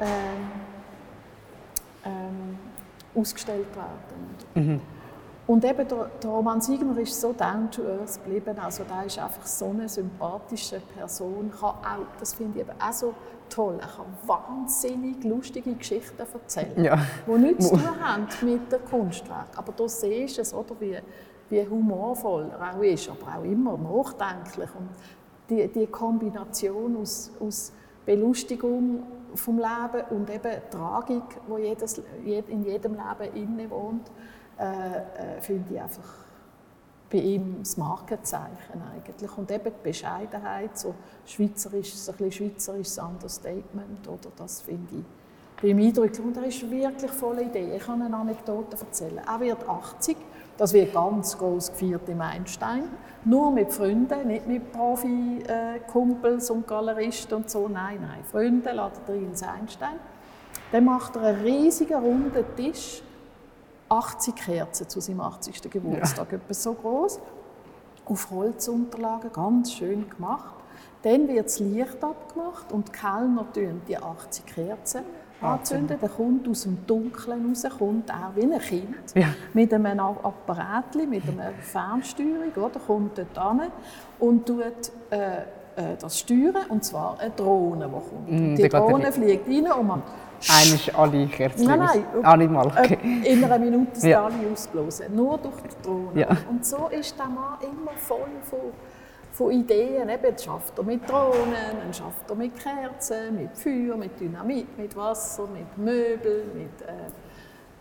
äh, 0.02 0.06
äh, 2.10 3.20
ausgestellt 3.20 3.68
werden. 3.76 4.68
Mhm. 4.68 4.82
Und 5.48 5.64
eben 5.64 5.88
der, 5.88 6.10
der 6.24 6.30
Roman 6.30 6.60
Siegner 6.60 6.98
ist 6.98 7.22
so 7.22 7.32
down 7.32 7.70
to 7.70 7.84
earth 7.84 8.24
geblieben. 8.24 8.58
Also 8.58 8.84
der 8.84 9.06
ist 9.06 9.20
einfach 9.20 9.46
so 9.46 9.70
eine 9.70 9.88
sympathische 9.88 10.82
Person. 10.96 11.52
Kann 11.52 11.70
auch, 11.70 12.06
das 12.20 12.34
finde 12.34 12.60
ich 12.60 12.68
eben 12.68 12.82
auch 12.82 12.94
so 12.94 13.14
toll. 13.50 13.78
Er 13.80 13.88
kann 13.88 14.06
wahnsinnig 14.26 15.24
lustige 15.24 15.76
Geschichten 15.76 16.18
erzählen, 16.20 16.84
ja. 16.84 16.98
die 17.28 17.32
nichts 17.32 17.70
zu 17.70 17.78
tun 17.78 18.00
haben 18.02 18.28
mit 18.42 18.72
dem 18.72 18.86
Kunstwerk. 18.86 19.50
Aber 19.56 19.72
du 19.72 19.88
siehst 19.88 20.40
es, 20.40 20.52
oder, 20.52 20.76
wie, 20.80 20.98
wie 21.50 21.68
humorvoll 21.68 22.52
er 22.60 22.76
auch 22.76 22.82
ist, 22.82 23.08
aber 23.10 23.38
auch 23.38 23.44
immer 23.44 23.78
nachdenklich. 23.78 24.70
Und 24.76 24.90
die, 25.50 25.68
die 25.68 25.86
Kombination 25.86 26.98
aus, 26.98 27.32
aus 27.40 27.72
Belustigung 28.04 29.04
vom 29.36 29.58
Leben 29.58 30.06
und 30.10 30.28
eben 30.30 30.62
Tragik, 30.72 31.24
die 31.48 31.62
jedes, 31.62 32.02
in 32.24 32.64
jedem 32.64 32.94
Leben 32.94 33.36
innewohnt, 33.36 34.08
äh, 34.08 34.35
äh, 34.58 35.42
finde 35.42 35.74
ich 35.74 35.82
einfach 35.82 36.26
bei 37.10 37.18
ihm 37.20 37.58
das 37.60 37.78
Markenzeichen 37.78 38.82
eigentlich. 38.94 39.38
Und 39.38 39.52
eben 39.52 39.64
die 39.66 39.90
Bescheidenheit, 39.90 40.78
so 40.78 40.96
schweizerisch, 41.26 41.94
so 41.94 42.12
ein 42.12 42.18
bisschen 42.18 42.50
schweizerisches 42.50 42.98
Understatement, 42.98 44.08
oder, 44.08 44.32
das 44.36 44.62
finde 44.62 44.96
ich 44.98 45.62
beeindruckend. 45.62 46.20
Und 46.20 46.38
er 46.38 46.46
ist 46.46 46.70
wirklich 46.70 47.12
voller 47.12 47.42
Ideen. 47.42 47.74
Ich 47.74 47.84
kann 47.84 48.02
eine 48.02 48.16
Anekdote 48.16 48.78
erzählen. 48.78 49.22
Er 49.26 49.40
wird 49.40 49.68
80, 49.68 50.18
das 50.58 50.74
wird 50.74 50.94
ganz 50.94 51.38
groß 51.38 51.72
gefeiert 51.72 52.08
im 52.10 52.22
Einstein. 52.22 52.84
Nur 53.24 53.52
mit 53.52 53.72
Freunden, 53.72 54.28
nicht 54.28 54.48
mit 54.48 54.72
Profi-Kumpels 54.72 56.50
und 56.50 56.68
Galeristen 56.68 57.38
und 57.38 57.50
so. 57.50 57.68
Nein, 57.68 58.00
nein, 58.02 58.24
Freunde 58.24 58.72
laden 58.72 59.02
er 59.08 59.16
ins 59.16 59.44
Einstein. 59.44 60.00
Dann 60.72 60.86
macht 60.86 61.16
er 61.16 61.24
einen 61.24 61.42
riesigen 61.42 61.96
runden 61.96 62.44
Tisch 62.56 63.02
80 63.96 64.36
Kerzen 64.36 64.90
zu 64.90 65.00
seinem 65.00 65.22
80. 65.22 65.70
Geburtstag, 65.70 66.32
ja. 66.32 66.38
etwas 66.38 66.64
so 66.64 66.74
groß. 66.74 67.20
auf 68.06 68.30
Holzunterlagen, 68.30 69.32
ganz 69.32 69.74
schön 69.74 70.10
gemacht. 70.10 70.56
Dann 71.02 71.28
wird 71.28 71.46
das 71.46 71.60
Licht 71.60 72.04
abgemacht 72.04 72.72
und 72.72 72.88
die 72.88 72.92
Kellner 72.92 73.46
zünden 73.54 73.82
die 73.88 73.98
80 73.98 74.46
Kerzen 74.46 75.02
anzünden. 75.42 75.98
Dann 76.00 76.12
kommt 76.12 76.48
aus 76.48 76.64
dem 76.64 76.86
Dunkeln 76.86 77.48
raus, 77.48 77.66
kommt 77.78 78.12
auch 78.12 78.36
wie 78.36 78.44
ein 78.44 78.60
Kind 78.60 78.96
Ja. 79.16 79.28
mit 79.54 79.74
einem 79.74 80.00
Apparat, 80.00 80.96
mit 80.96 81.28
einer 81.28 81.52
Fernsteuerung, 81.62 82.52
oder? 82.56 82.80
kommt 82.80 83.18
dort 83.18 83.38
an 83.38 83.62
und 84.20 84.46
tut 84.46 84.64
äh, 85.12 85.38
äh, 85.76 85.96
das 86.00 86.20
steuern, 86.20 86.66
und 86.70 86.84
zwar 86.84 87.20
eine 87.20 87.32
Drohne, 87.32 87.88
die 87.88 87.92
kommt. 87.92 88.32
Mm, 88.32 88.56
die 88.56 88.70
der 88.70 88.70
Drohne 88.70 89.12
fliegt 89.12 89.48
rein 89.48 89.72
und 89.72 89.88
man 89.88 90.04
Einmal 90.50 90.80
alle 91.12 91.28
Kerzen 91.28 91.66
Nein, 91.66 91.80
nein. 91.80 92.06
Alle 92.24 92.48
mal. 92.48 92.68
Okay. 92.68 92.98
äh, 93.24 93.34
in 93.34 93.44
einer 93.44 93.58
Minute 93.60 94.00
sind 94.00 94.10
Ja. 94.10 94.26
alle 94.26 94.36
ausgeblasen. 94.52 95.16
Nur 95.16 95.38
durch 95.38 95.56
die 95.62 95.82
Drohne. 95.84 96.22
Ja. 96.22 96.28
Und 96.50 96.66
so 96.66 96.88
ist 96.90 97.18
der 97.18 97.26
Mann 97.28 97.58
immer 97.62 97.92
voll 97.98 98.28
von, 98.44 98.60
von 99.32 99.52
Ideen. 99.52 100.08
Eben, 100.10 100.24
jetzt 100.24 100.46
schafft 100.46 100.78
er 100.78 100.84
mit 100.84 101.10
Drohnen, 101.10 101.78
dann 101.82 101.94
schafft 101.94 102.30
er 102.30 102.36
mit 102.36 102.52
Kerzen, 102.60 103.36
mit 103.36 103.58
Feuer, 103.58 103.96
mit 103.98 104.20
Dynamit, 104.20 104.78
mit 104.78 104.96
Wasser, 104.96 105.48
mit 105.48 105.78
Möbeln. 105.78 106.50
Mit, 106.56 106.88
äh, 106.88 106.94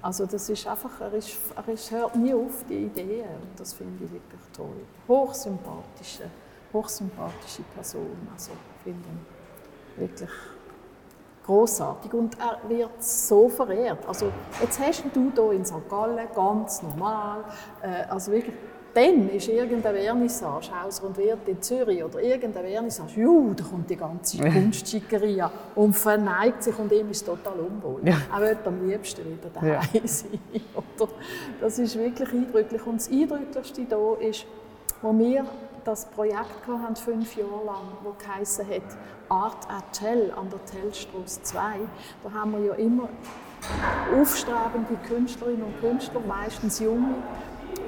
also 0.03 0.27
das 0.27 0.49
ist 0.49 0.67
einfach, 0.67 1.01
er, 1.01 1.15
ist, 1.15 1.37
er 1.57 1.73
ist, 1.73 1.91
hört 1.91 2.15
nie 2.17 2.35
auf, 2.35 2.65
die 2.69 2.85
Ideen. 2.87 3.25
Und 3.43 3.59
das 3.59 3.73
finde 3.73 4.05
ich 4.05 4.13
wirklich 4.13 4.41
toll. 4.55 4.83
Hochsympathische, 5.09 6.25
hochsympathische 6.73 7.63
Person. 7.75 8.29
Also 8.33 8.53
finde 8.83 9.01
ich 9.97 10.01
wirklich 10.01 10.31
großartig 11.45 12.13
und 12.15 12.37
er 12.39 12.59
wird 12.69 13.03
so 13.03 13.49
verehrt. 13.49 14.07
Also 14.09 14.27
jetzt 14.61 14.79
hast 14.81 15.05
du 15.15 15.31
hier 15.35 15.53
in 15.53 15.65
St. 15.65 15.89
Gallen 15.89 16.27
ganz 16.35 16.83
normal, 16.83 17.45
äh, 17.83 18.11
also 18.11 18.33
wirklich, 18.33 18.55
dann 18.95 19.29
ist 19.29 19.49
irgendein 19.49 19.97
Vernissage, 19.97 20.71
Haus 20.83 21.01
und 21.01 21.17
Wirt 21.19 21.49
in 21.49 21.61
Zürich 21.61 22.03
oder 22.05 22.21
irgendein 22.23 22.65
Vernissage, 22.65 23.21
juh, 23.21 23.53
da 23.53 23.65
kommt 23.65 23.91
die 23.91 23.97
ganze 23.97 24.39
Kunstschickeria 24.53 25.51
und 25.75 25.95
verneigt 25.95 26.63
sich 26.63 26.79
und 26.79 26.93
ihm 26.93 27.11
ist 27.11 27.27
total 27.27 27.55
unwohl. 27.59 28.01
Ja. 28.05 28.17
Er 28.33 28.41
will 28.41 28.59
am 28.65 28.89
liebsten 28.89 29.25
wieder 29.27 29.51
Ja. 29.67 29.81
daheim 29.81 30.03
sein. 30.07 30.41
Oder? 30.99 31.11
Das 31.61 31.79
ist 31.79 31.99
wirklich 31.99 32.33
eindrücklich 32.33 32.87
und 32.87 33.01
das 33.01 33.11
Eindrücklichste 33.11 33.83
hier 33.87 34.29
ist, 34.29 34.47
wo 35.03 35.13
wir 35.19 35.45
das 35.85 36.07
Projekt 36.07 36.67
hatten, 36.67 36.97
fünf 36.97 37.37
Jahre 37.37 37.65
lang, 37.65 37.83
das 38.03 38.27
geheissen 38.27 38.67
hat 38.69 38.97
Art 39.29 39.71
at 39.71 39.93
Tell 39.93 40.33
an 40.37 40.51
der 40.51 40.65
Tellstrasse 40.65 41.43
2. 41.43 41.61
Da 42.23 42.33
haben 42.33 42.53
wir 42.53 42.65
ja 42.67 42.75
immer 42.75 43.09
aufstrebende 44.19 44.97
Künstlerinnen 45.07 45.63
und 45.63 45.81
Künstler, 45.81 46.21
meistens 46.27 46.81
junge, 46.81 47.15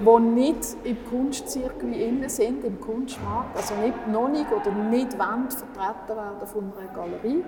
die 0.01 0.21
nicht 0.21 0.77
im 0.85 0.97
Kunstzirkel 1.09 1.93
innen 1.93 2.29
sind, 2.29 2.65
im 2.65 2.81
Kunstmarkt, 2.81 3.57
also 3.57 3.75
nicht, 3.77 4.09
noch 4.09 4.29
nicht 4.29 4.51
oder 4.53 4.71
nicht 4.71 5.19
wollen 5.19 5.51
vertreten 5.51 6.17
werden 6.17 6.47
von 6.47 6.73
einer 6.79 6.89
Galerie, 6.95 7.45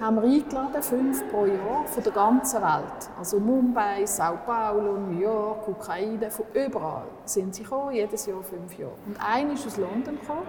haben 0.00 0.16
wir 0.16 0.22
eingeladen, 0.22 0.82
fünf 0.82 1.30
pro 1.30 1.46
Jahr 1.46 1.84
von 1.86 2.02
der 2.02 2.12
ganzen 2.12 2.60
Welt. 2.60 3.10
Also 3.18 3.38
Mumbai, 3.38 4.04
Sao 4.06 4.38
Paulo, 4.44 4.96
New 4.98 5.20
York, 5.20 5.68
Ukraine, 5.68 6.30
von 6.30 6.46
überall 6.52 7.04
sind 7.24 7.54
sie 7.54 7.62
gekommen, 7.62 7.92
jedes 7.94 8.26
Jahr 8.26 8.42
fünf 8.42 8.76
Jahre. 8.78 8.92
Und 9.06 9.16
einer 9.24 9.52
ist 9.54 9.66
aus 9.66 9.76
London 9.76 10.18
gekommen, 10.18 10.46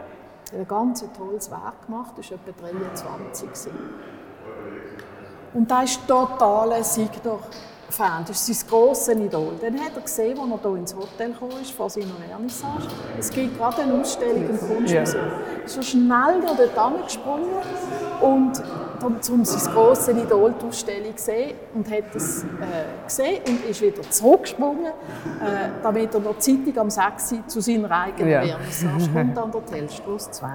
hat 0.52 0.60
ein 0.60 0.68
ganz 0.68 1.06
tolles 1.16 1.52
Werk 1.52 1.86
gemacht, 1.86 2.18
ist 2.18 2.32
etwa 2.32 2.52
23 2.52 3.48
gewesen. 3.50 3.72
Und 5.54 5.72
da 5.72 5.84
ist 5.84 6.06
total 6.06 6.74
ein 6.74 6.84
Signer-Fan. 6.84 8.26
Das 8.28 8.50
ist 8.50 8.60
sein 8.60 8.70
grosses 8.70 9.16
Idol. 9.16 9.54
Dann 9.62 9.80
hat 9.80 9.96
er 9.96 10.02
gesehen, 10.02 10.38
als 10.38 10.50
er 10.52 10.70
hier 10.70 10.80
ins 10.80 10.96
Hotel 10.96 11.34
kam, 11.40 11.50
vor 11.50 11.90
seiner 11.90 12.08
Vernissage. 12.28 12.88
Es 13.18 13.30
gibt 13.30 13.58
gerade 13.58 13.84
eine 13.84 14.02
Ausstellung 14.02 14.50
im 14.50 14.60
Kunstmuseum. 14.60 15.32
Ist 15.64 15.76
so 15.76 15.82
schnell 15.82 16.42
da 16.46 16.54
dort 16.58 16.78
angesprungen 16.78 17.48
und 18.22 18.62
um 19.06 19.16
um 19.38 19.46
sein 19.46 19.74
grosses 19.74 20.08
Idol 20.10 20.54
die 20.62 20.66
Ausstellung 20.68 21.16
zu 21.18 21.24
sehen 21.26 21.56
und 21.74 21.90
hat 21.90 22.16
es 22.16 22.44
äh, 22.44 23.06
gesehen 23.06 23.42
und 23.48 23.66
ist 23.70 23.82
wieder 23.82 24.02
zurückgesprungen, 24.10 24.86
äh, 24.88 25.70
damit 25.84 26.14
er 26.14 26.20
noch 26.22 26.38
Zeitung 26.40 26.78
am 26.78 26.90
6 26.90 27.32
Uhr 27.34 27.48
zu 27.48 27.62
seiner 27.62 27.92
eigenen 27.92 28.30
Ja. 28.32 28.42
Vernissage 28.44 29.10
kommt 29.14 29.38
an 29.38 29.52
der 29.52 29.66
Tellstrasse 29.66 30.32
2. 30.32 30.48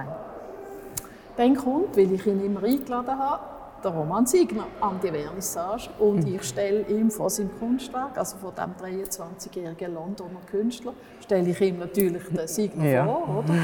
Dann 1.37 1.55
kommt, 1.55 1.95
weil 1.97 2.11
ich 2.11 2.25
ihn 2.27 2.43
immer 2.45 2.63
eingeladen 2.63 3.17
habe, 3.17 3.43
der 3.83 3.91
Roman 3.91 4.27
Signer 4.27 4.65
an 4.79 4.99
die 5.01 5.07
Vernissage 5.09 5.89
und 5.97 6.27
ich 6.27 6.43
stelle 6.43 6.81
ihm 6.81 7.09
von 7.09 7.29
seinem 7.29 7.49
Kunstwerk, 7.57 8.15
also 8.15 8.37
von 8.37 8.51
dem 8.53 8.75
23-jährigen 8.75 9.93
Londoner 9.95 10.41
Künstler, 10.51 10.93
stelle 11.19 11.49
ich 11.49 11.59
ihm 11.61 11.79
natürlich 11.79 12.21
den 12.27 12.47
Signer 12.47 12.85
Ja. 12.85 13.05
vor, 13.05 13.43
oder? 13.43 13.55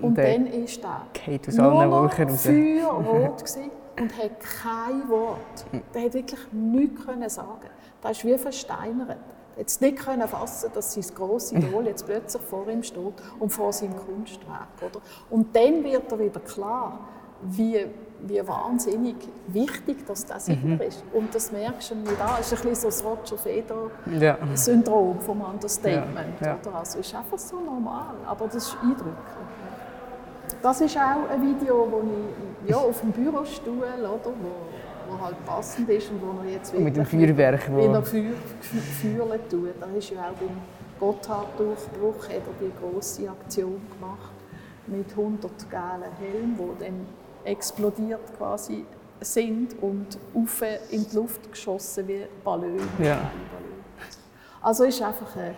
Und 0.00 0.16
Der 0.16 0.32
dann 0.34 0.46
ist 0.46 0.80
er 0.84 1.00
aus 1.48 1.54
nur 1.56 1.84
noch 1.84 1.90
Wolken 2.02 2.28
raus. 2.28 2.42
feuerrot 2.42 3.38
gewesen 3.44 3.70
und 4.00 4.16
hat 4.16 4.40
kein 4.40 5.08
Wort. 5.08 5.66
Der 5.94 6.02
hat 6.04 6.14
wirklich 6.14 6.40
nichts 6.52 7.04
können 7.04 7.28
sagen. 7.28 7.68
Der 8.02 8.10
ist 8.10 8.24
wie 8.24 8.36
versteinert. 8.38 9.18
Er 9.56 9.64
es 9.64 9.80
nicht 9.80 9.98
können 9.98 10.26
fassen, 10.26 10.70
dass 10.74 10.94
sein 10.94 11.04
grosses 11.14 11.52
Idol 11.58 11.86
jetzt 11.86 12.06
plötzlich 12.06 12.42
vor 12.42 12.68
ihm 12.68 12.82
steht 12.82 13.14
und 13.38 13.50
vor 13.50 13.72
seinem 13.72 13.96
Kunstwerk. 13.96 14.68
Oder? 14.80 15.00
Und 15.30 15.54
dann 15.54 15.84
wird 15.84 16.10
er 16.10 16.18
wieder 16.18 16.40
klar, 16.40 16.98
wie, 17.42 17.86
wie 18.22 18.46
wahnsinnig 18.46 19.16
wichtig 19.48 20.06
dass 20.06 20.24
das 20.26 20.46
Signer 20.46 20.82
ist. 20.82 21.04
Und 21.12 21.34
das 21.34 21.52
merkst 21.52 21.90
du 21.90 21.94
nicht 21.96 22.20
an. 22.20 22.40
Ist 22.40 22.52
ein 22.52 22.68
bisschen 22.68 22.74
so 22.74 22.86
das 22.88 23.04
Roger 23.04 23.36
Ja. 23.36 24.34
Federer-Syndrom 24.36 25.20
vom 25.20 25.40
Understatement. 25.42 26.40
Ja, 26.40 26.46
ja. 26.46 26.58
Oder? 26.60 26.74
Also 26.76 26.98
es 26.98 27.06
ist 27.06 27.14
einfach 27.14 27.38
so 27.38 27.60
normal, 27.60 28.14
aber 28.26 28.46
das 28.46 28.56
ist 28.56 28.76
eindrücklich. 28.82 29.14
Das 30.64 30.80
ist 30.80 30.96
auch 30.96 31.28
ein 31.30 31.42
Video, 31.42 31.86
das 31.92 32.00
ich 32.64 32.70
ja, 32.70 32.76
auf 32.78 32.98
dem 33.02 33.12
Bürostuhl, 33.12 33.82
oder, 33.82 34.18
wo, 34.24 35.12
wo 35.12 35.20
halt 35.22 35.36
passend 35.44 35.86
ist 35.90 36.10
und 36.10 36.22
wo 36.22 36.40
er 36.42 36.52
jetzt 36.54 36.72
Mit 36.78 36.96
dem 36.96 37.04
Feuerwerk, 37.04 37.70
wo- 37.70 37.80
er 37.92 38.02
Feuer, 38.02 38.32
Feuer 38.62 39.38
tut. 39.50 39.74
Da 39.78 39.86
ist 39.94 40.08
ja 40.08 40.20
auch 40.22 40.32
beim 40.40 40.56
Gotthard-Durchbruch 40.98 42.24
hat 42.28 42.30
er 42.36 42.40
die 42.66 42.72
grosse 42.80 43.28
Aktion 43.28 43.78
gemacht 43.92 44.32
mit 44.86 45.10
100 45.10 45.52
gelben 45.68 46.12
Helmen, 46.18 46.58
die 46.58 46.82
dann 46.84 47.06
explodiert 47.44 48.34
quasi 48.38 48.86
sind 49.20 49.76
und 49.82 50.18
auf 50.34 50.62
in 50.90 51.06
die 51.06 51.14
Luft 51.14 51.50
geschossen 51.52 52.08
wie 52.08 52.22
Ballone. 52.42 52.80
Ja. 53.02 53.30
Also 54.62 54.84
ist 54.84 55.02
einfach 55.02 55.36
eine 55.36 55.54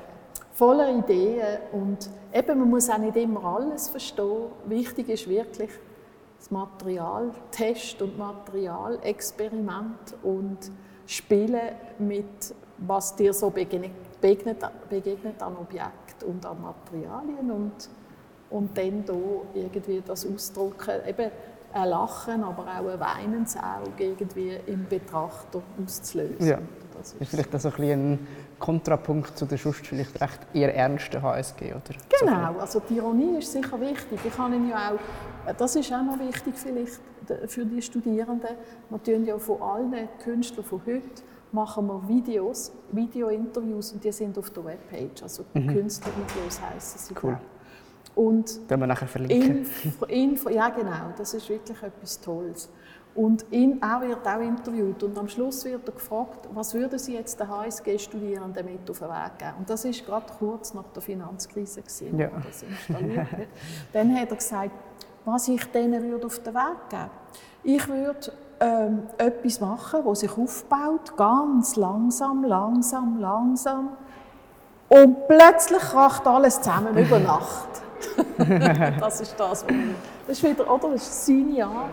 voller 0.57 0.89
Ideen 0.89 1.59
und 1.73 2.09
eben, 2.33 2.59
man 2.59 2.71
muss 2.71 2.89
auch 2.89 2.97
nicht 2.99 3.17
immer 3.17 3.45
alles 3.45 3.91
verstehen. 3.91 4.47
Wichtig 4.65 5.11
ist 5.11 5.29
wirklich 5.29 5.71
das 6.39 6.51
Material, 6.51 7.31
Test 7.51 8.01
und 8.01 8.17
Materialexperiment 8.17 10.15
und 10.23 10.59
Spielen 11.07 11.61
mit, 11.99 12.55
was 12.79 13.15
dir 13.15 13.35
so 13.35 13.51
begegnet, 13.51 13.93
begegnet, 14.21 15.43
an 15.43 15.57
Objekt 15.57 16.25
und 16.27 16.45
an 16.47 16.63
Materialien 16.63 17.51
und, 17.51 17.91
und 18.51 18.77
dann 18.77 19.05
da 19.05 19.15
irgendwie 19.55 20.03
das 20.05 20.27
ausdrücken, 20.27 21.07
eben 21.07 21.31
ein 21.73 21.89
Lachen, 21.89 22.43
aber 22.43 22.63
auch 22.63 22.93
ein 22.93 23.01
weinendes 23.01 23.57
Auge 23.57 24.05
irgendwie 24.05 24.57
im 24.67 24.87
Betrachter 24.89 25.63
auszulösen. 25.85 26.47
Ja. 26.47 26.59
Das 26.99 27.13
Das 27.13 27.21
ist 27.21 27.31
vielleicht 27.31 27.61
so 27.61 27.69
ein, 27.69 27.91
ein 27.91 28.27
Kontrapunkt 28.59 29.37
zu 29.37 29.47
der 29.47 29.59
sonst 29.59 29.87
vielleicht 29.87 30.21
recht 30.21 30.41
eher 30.55 30.75
ernsten 30.75 31.23
HSG, 31.23 31.73
oder? 31.73 31.81
Genau, 32.21 32.59
also 32.59 32.81
die 32.81 32.97
Ironie 32.97 33.39
ist 33.39 33.53
sicher 33.53 33.81
wichtig. 33.81 34.19
Ich 34.25 34.35
kann 34.35 34.53
Ihnen 34.53 34.71
ja 34.71 34.93
auch, 34.93 35.55
das 35.55 35.77
ist 35.77 35.93
auch 35.93 36.03
noch 36.03 36.19
wichtig 36.19 36.55
vielleicht 36.57 37.01
für 37.47 37.65
die 37.65 37.83
Studierenden. 37.83 38.51
Wir 38.89 39.03
tun 39.03 39.25
ja 39.25 39.39
von 39.39 39.61
allen 39.61 40.09
Künstlern 40.23 40.65
von 40.65 40.81
heute 40.87 41.23
machen 41.53 41.87
wir 41.87 42.09
Videos, 42.09 42.73
Video-Interviews 42.93 43.93
und 43.93 44.05
die 44.05 44.13
sind 44.13 44.37
auf 44.39 44.51
der 44.51 44.65
Webpage. 44.65 45.23
Also 45.23 45.45
Künstlervideos 45.53 46.61
heißen 46.61 47.01
sie. 47.01 47.15
Cool. 47.23 47.39
Und. 48.15 48.61
Können 48.69 48.83
wir 48.83 48.87
nachher 48.87 49.09
verlinken. 49.09 49.67
Info, 49.85 50.05
Info, 50.07 50.49
ja 50.49 50.69
genau, 50.71 51.13
das 51.17 51.35
ist 51.35 51.49
wirklich 51.49 51.83
etwas 51.83 52.21
Tolles. 52.21 52.71
Und 53.17 53.47
ihn, 53.51 53.81
er 53.81 54.03
wird 54.03 54.27
auch 54.27 54.41
interviewt 54.41 55.03
und 55.03 55.17
am 55.19 55.27
Schluss 55.27 55.65
wird 55.65 55.89
er 55.89 55.95
gefragt, 55.95 56.49
was 56.53 56.75
würden 56.75 56.99
Sie 56.99 57.15
jetzt 57.15 57.41
den 57.41 57.49
HSG-Studierenden 57.49 58.65
mit 58.67 58.91
auf 58.91 58.99
den 58.99 59.09
Weg 59.09 59.39
geben? 59.39 59.53
Und 59.59 59.71
das 59.71 59.87
ist 59.87 60.05
gerade 60.05 60.27
kurz 60.39 60.75
nach 60.75 60.85
der 60.95 61.03
Finanzkrise, 61.03 61.81
gewesen, 61.81 62.19
Ja. 62.19 62.29
wo 62.31 62.41
das 62.47 62.63
installiert 62.63 63.33
hat. 63.33 63.39
Dann 63.95 64.15
hat 64.15 64.31
er 64.31 64.37
gesagt, 64.37 64.71
was 65.25 65.49
ich 65.49 65.65
denen 65.73 66.03
würde 66.03 66.27
auf 66.27 66.39
den 66.41 66.55
Weg 66.55 66.89
geben 66.91 67.11
Ich 67.65 67.89
würde 67.89 68.33
ähm, 68.61 69.03
etwas 69.17 69.61
machen, 69.61 70.01
das 70.05 70.21
sich 70.21 70.37
aufbaut, 70.37 71.17
ganz 71.17 71.77
langsam, 71.77 72.45
langsam, 72.45 73.19
langsam. 73.19 73.89
Und 74.89 75.27
plötzlich 75.27 75.81
kracht 75.81 76.27
alles 76.27 76.61
zusammen 76.61 76.97
über 76.97 77.19
Nacht. 77.19 77.69
das 79.01 79.21
ist 79.23 79.35
das, 79.41 79.65
was 79.65 79.71
ich, 79.71 79.77
das 80.27 80.39
ist 80.39 80.45
wieder, 80.45 80.71
oder? 80.71 80.91
Das 80.91 81.03
ist 81.03 81.27
seine 81.27 81.65
Art, 81.67 81.91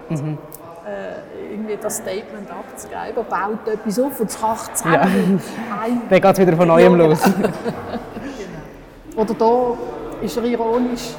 äh, 0.85 1.53
irgendwie 1.53 1.77
das 1.81 1.97
Statement 1.97 2.49
abzugeben. 2.51 2.99
Er 3.15 3.23
baut 3.23 3.67
etwas 3.67 3.99
auf 3.99 4.19
und 4.19 4.29
es 4.29 4.37
kracht 4.39 4.77
zusammen. 4.77 5.41
Ein- 5.81 6.01
Dann 6.09 6.21
geht 6.21 6.33
es 6.33 6.39
wieder 6.39 6.55
von 6.57 6.67
neuem 6.67 6.99
Ja, 6.99 7.07
los. 7.07 7.21
Oder 9.15 9.33
da 9.35 9.77
ist 10.21 10.37
er 10.37 10.43
ironisch 10.45 11.09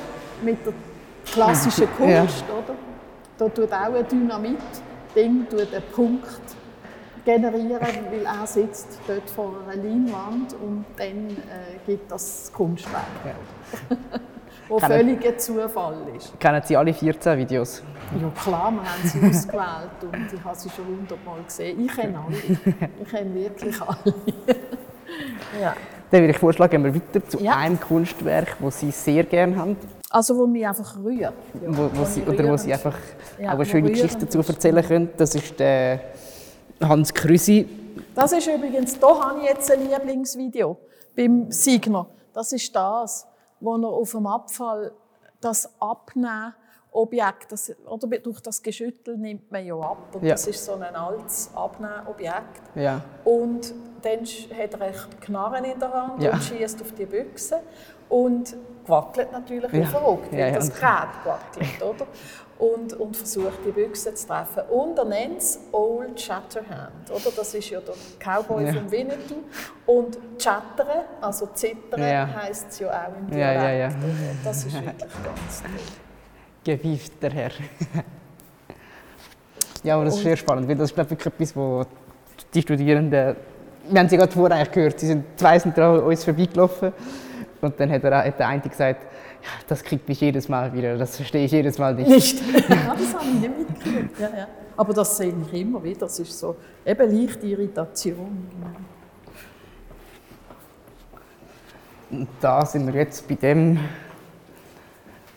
mit 0.43 0.65
der 0.67 0.73
klassischen 1.25 1.87
Kunst, 1.97 2.11
ja. 2.11 2.23
oder? 2.55 2.75
Da 3.39 3.49
tut 3.49 3.73
auch 3.73 3.95
ein 3.95 4.07
Dynamit-Ding 4.09 5.47
einen 5.51 5.83
Punkt 5.95 6.27
generieren, 7.25 7.81
weil 8.11 8.25
er 8.27 8.47
sitzt 8.47 8.99
dort 9.07 9.31
vor 9.31 9.53
einer 9.67 9.83
Leinwand 9.83 10.55
und 10.55 10.85
dann 10.97 11.31
äh, 11.31 11.79
gibt 11.87 12.11
das 12.11 12.51
Kunstwerk. 12.55 13.03
Ja. 13.25 13.97
Wo 14.69 14.77
kennen, 14.77 14.93
völlig 14.93 15.27
ein 15.27 15.39
Zufall 15.39 15.97
ist. 16.17 16.39
Kennen 16.41 16.63
Sie 16.65 16.77
alle 16.77 16.95
14 16.95 17.39
Videos? 17.39 17.83
Ja 18.21 18.31
klar, 18.43 18.71
wir 18.73 18.81
haben 18.81 19.03
sie 19.05 19.19
ausgewählt 19.29 20.13
und 20.13 20.33
ich 20.33 20.45
habe 20.45 20.57
sie 20.57 20.71
schon 20.71 20.87
hundertmal 20.87 21.43
gesehen. 21.45 21.85
Ich 21.85 21.93
kenne 21.95 22.19
alle. 22.19 22.37
Ich 23.03 23.09
kenne 23.09 23.35
wirklich 23.35 23.81
alle. 23.81 24.15
ja. 25.61 25.75
Dann 26.11 26.21
würde 26.21 26.33
ich 26.33 26.39
vorschlagen, 26.39 26.85
wir 26.85 26.95
weiter 26.95 27.27
zu 27.29 27.41
ja. 27.41 27.57
einem 27.57 27.81
Kunstwerk, 27.81 28.57
das 28.61 28.81
Sie 28.81 28.91
sehr 28.91 29.25
gerne 29.25 29.57
haben. 29.57 29.77
Also 30.11 30.37
wo 30.37 30.47
mich 30.47 30.67
einfach 30.67 30.97
rührt. 31.03 31.21
Ja, 31.21 31.33
wo, 31.67 31.91
wo 31.93 32.05
Sie, 32.05 32.23
oder 32.23 32.49
wo 32.49 32.57
Sie 32.57 32.73
einfach 32.73 32.97
ja, 33.39 33.49
auch 33.49 33.55
eine 33.55 33.67
schöne 33.67 33.91
Geschichte 33.91 34.19
dazu 34.27 34.39
erzählen 34.39 34.85
können. 34.85 35.11
Das 35.17 35.35
ist 35.35 35.59
der 35.59 36.01
Hans 36.81 37.13
Krüsi. 37.13 37.67
Das 38.15 38.33
ist 38.33 38.47
übrigens, 38.47 38.99
da 38.99 39.09
habe 39.09 39.41
ich 39.41 39.49
jetzt 39.49 39.71
ein 39.73 39.89
Lieblingsvideo 39.89 40.79
beim 41.17 41.51
Signer. 41.51 42.07
Das 42.33 42.53
ist 42.53 42.75
das 42.75 43.27
wo 43.61 43.77
er 43.77 43.89
auf 43.89 44.13
dem 44.13 44.27
Abfall 44.27 44.93
das 45.41 45.71
Abnehmen 45.81 46.55
Objekt, 46.95 47.51
das, 47.51 47.75
oder 47.87 48.07
durch 48.07 48.41
das 48.41 48.63
Geschüttel 48.63 49.19
nimmt 49.19 49.51
man 49.51 49.67
ja 49.67 49.75
ab. 49.75 50.15
Und 50.15 50.23
ja. 50.23 50.35
das 50.35 50.47
ist 50.47 50.65
so 50.65 50.75
ein 50.75 50.95
altes 50.95 51.51
Abnehmobjekt. 51.53 52.63
Ja. 52.77 53.03
Und 53.25 53.75
dann 54.03 54.21
hat 54.21 54.75
er 54.75 54.81
eine 54.81 54.95
Knarre 55.21 55.67
in 55.67 55.79
der 55.81 55.93
Hand 55.93 56.23
ja. 56.23 56.33
und 56.33 56.43
schießt 56.43 56.81
auf 56.83 56.93
die 56.93 57.07
Büchse. 57.07 57.61
Und 58.09 58.57
wackelt 58.87 59.33
natürlich 59.33 59.73
ja. 59.73 59.81
wie 59.81 59.85
verrückt, 59.85 60.31
weil 60.31 60.39
ja, 60.39 60.51
das 60.53 60.73
Gerät 60.73 61.09
wackelt, 61.25 61.83
oder? 61.83 62.07
Und, 62.59 62.93
und 62.95 63.17
versucht, 63.17 63.59
die 63.67 63.73
Büchse 63.73 64.15
zu 64.15 64.29
treffen. 64.29 64.63
Und 64.71 64.97
er 64.97 65.05
nennt 65.05 65.39
es 65.39 65.59
Old 65.73 66.21
Shatterhand, 66.21 67.11
oder? 67.11 67.33
Das 67.37 67.53
ist 67.53 67.69
ja 67.69 67.81
der 67.81 67.95
Cowboy 68.21 68.65
ja. 68.65 68.73
von 68.73 68.91
Winnetou. 68.91 69.43
Und 69.87 70.19
Chattern, 70.39 71.05
also 71.21 71.47
Zittern, 71.53 72.01
ja. 72.01 72.29
heisst 72.43 72.71
es 72.71 72.79
ja 72.79 72.89
auch 72.89 73.19
im 73.19 73.29
Dialekt. 73.29 73.63
Ja, 73.63 73.71
ja, 73.71 73.89
ja. 73.89 73.95
Das 74.45 74.65
ist 74.65 74.73
wirklich 74.73 74.97
ganz 74.99 75.63
toll. 75.63 75.71
Gewiefter 76.65 77.31
Herr. 77.31 77.51
ja, 79.83 79.97
aber 79.97 80.07
das 80.07 80.17
ist 80.17 80.23
sehr 80.23 80.37
spannend, 80.37 80.69
weil 80.69 80.77
das 80.77 80.91
ist, 80.91 80.95
glaube 80.95 81.15
ich, 81.15 81.27
etwas, 81.27 81.55
wo 81.55 81.85
die 82.55 82.63
Studierenden, 82.63 83.37
wir 83.91 84.01
haben 84.01 84.09
sie 84.09 84.17
gerade 84.17 84.33
vorher 84.33 84.67
gehört, 84.67 84.99
sie 84.99 85.09
sind 85.09 85.25
zwei 85.39 85.59
sind 85.59 85.79
an 85.79 86.01
uns 86.01 86.25
vorbeigelaufen 86.25 86.93
und 87.61 87.79
dann 87.79 87.91
hat, 87.91 88.05
er, 88.05 88.25
hat 88.25 88.39
der 88.39 88.49
eine 88.49 88.63
gesagt, 88.63 89.07
das 89.67 89.83
kriegt 89.83 90.09
mich 90.09 90.21
jedes 90.21 90.49
Mal 90.49 90.73
wieder, 90.73 90.97
das 90.97 91.17
verstehe 91.17 91.45
ich 91.45 91.53
jedes 91.53 91.79
Mal 91.79 91.95
nicht. 91.95 92.09
Nicht? 92.09 92.41
ja, 92.69 92.95
das 92.95 93.15
habe 93.15 93.25
ich 93.25 93.41
nicht 93.41 93.59
mitgekriegt. 93.59 94.21
Ja, 94.21 94.29
ja. 94.37 94.49
Aber 94.77 94.93
das 94.93 95.17
sehe 95.17 95.35
ich 95.47 95.61
immer 95.61 95.83
wieder, 95.83 96.01
das 96.01 96.19
ist 96.19 96.39
so 96.39 96.57
eben 96.85 97.27
leichte 97.27 97.47
Irritation. 97.47 98.49
Und 102.11 102.29
da 102.41 102.65
sind 102.65 102.87
wir 102.87 103.01
jetzt 103.01 103.27
bei 103.27 103.35
dem, 103.35 103.79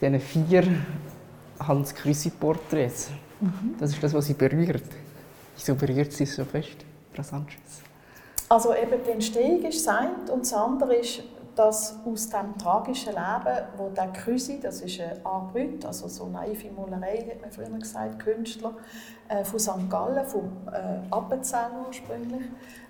diesen 0.02 0.20
vier 0.20 0.64
Hans 1.60 1.94
Krüsi 1.94 2.30
Porträts. 2.32 3.10
Mhm. 3.40 3.76
Das 3.80 3.92
ist 3.92 4.04
das, 4.04 4.14
was 4.14 4.26
sie 4.26 4.34
berührt. 4.34 4.84
Wieso 5.56 5.76
berührt 5.76 6.12
sie 6.12 6.26
so 6.26 6.46
fest, 6.46 6.86
Frau 7.14 7.24
Sanchez? 7.24 7.82
Also 8.50 8.74
eben 8.74 9.04
die 9.06 9.12
Entstehung 9.12 9.64
ist 9.64 9.84
sein 9.84 10.10
und 10.32 10.42
das 10.42 10.54
andere 10.54 10.96
ist 10.96 11.24
dass 11.58 11.96
aus 12.06 12.30
dem 12.30 12.56
tragischen 12.58 13.14
Leben, 13.14 13.58
wo 13.78 13.90
der 13.90 14.08
Krüsi, 14.10 14.60
das 14.60 14.82
ist 14.82 15.02
ein 15.02 15.26
Arbrüt, 15.26 15.84
also 15.86 16.08
so 16.08 16.28
naive 16.28 16.70
Malerei, 16.72 17.26
hat 17.32 17.42
man 17.42 17.52
früher 17.52 17.80
gesagt, 17.80 18.20
Künstler, 18.20 18.74
äh, 19.28 19.44
von 19.44 19.60
St. 19.60 19.90
Gallen, 19.90 20.24
vom 20.26 20.52
äh, 20.72 21.00
Appenzell 21.10 21.72
ursprünglich, 21.88 22.44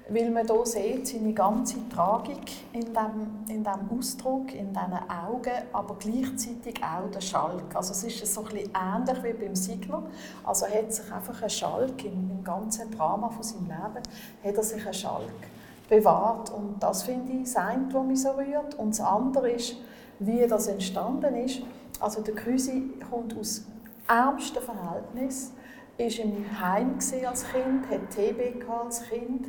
weil 0.09 0.29
man 0.31 0.45
hier 0.45 0.65
sieht, 0.65 1.07
seine 1.07 1.33
ganze 1.33 1.77
Tragik 1.87 2.73
in 2.73 2.93
dem, 2.93 3.45
in 3.47 3.63
dem 3.63 3.97
Ausdruck, 3.97 4.53
in 4.53 4.73
diesen 4.73 5.09
Augen, 5.09 5.63
aber 5.71 5.95
gleichzeitig 5.95 6.81
auch 6.83 7.09
der 7.09 7.21
Schalk. 7.21 7.73
Also 7.73 7.93
es 7.93 8.03
ist 8.03 8.33
so 8.33 8.41
ein 8.41 8.47
bisschen 8.47 8.71
ähnlich 8.75 9.23
wie 9.23 9.45
beim 9.45 9.55
Signer. 9.55 10.03
Also 10.43 10.65
hat 10.67 10.93
sich 10.93 11.09
einfach 11.11 11.41
ein 11.41 11.49
Schalk 11.49 12.03
im, 12.03 12.31
im 12.31 12.43
ganzen 12.43 12.91
Drama 12.91 13.29
von 13.29 13.43
seinem 13.43 13.67
Leben, 13.67 14.03
hat 14.43 14.55
er 14.55 14.63
sich 14.63 14.83
einen 14.83 14.93
Schalk 14.93 15.56
bewahrt. 15.87 16.51
Und 16.51 16.81
das 16.81 17.03
finde 17.03 17.33
ich 17.33 17.43
das 17.43 17.55
eine, 17.55 17.93
was 17.93 18.05
mich 18.05 18.21
so 18.21 18.31
rührt. 18.31 18.75
Und 18.75 18.89
das 18.91 19.01
andere 19.01 19.51
ist, 19.51 19.77
wie 20.19 20.45
das 20.47 20.67
entstanden 20.67 21.35
ist. 21.35 21.61
Also 21.99 22.21
der 22.21 22.35
Krüsi 22.35 22.93
kommt 23.09 23.37
aus 23.37 23.65
ärmsten 24.07 24.61
Verhältnissen, 24.61 25.53
ist 25.97 26.19
im 26.19 26.45
Heim 26.59 26.95
als 27.27 27.45
Kind, 27.49 27.89
hat 27.89 28.09
TB 28.11 28.69
als 28.69 29.03
Kind 29.03 29.47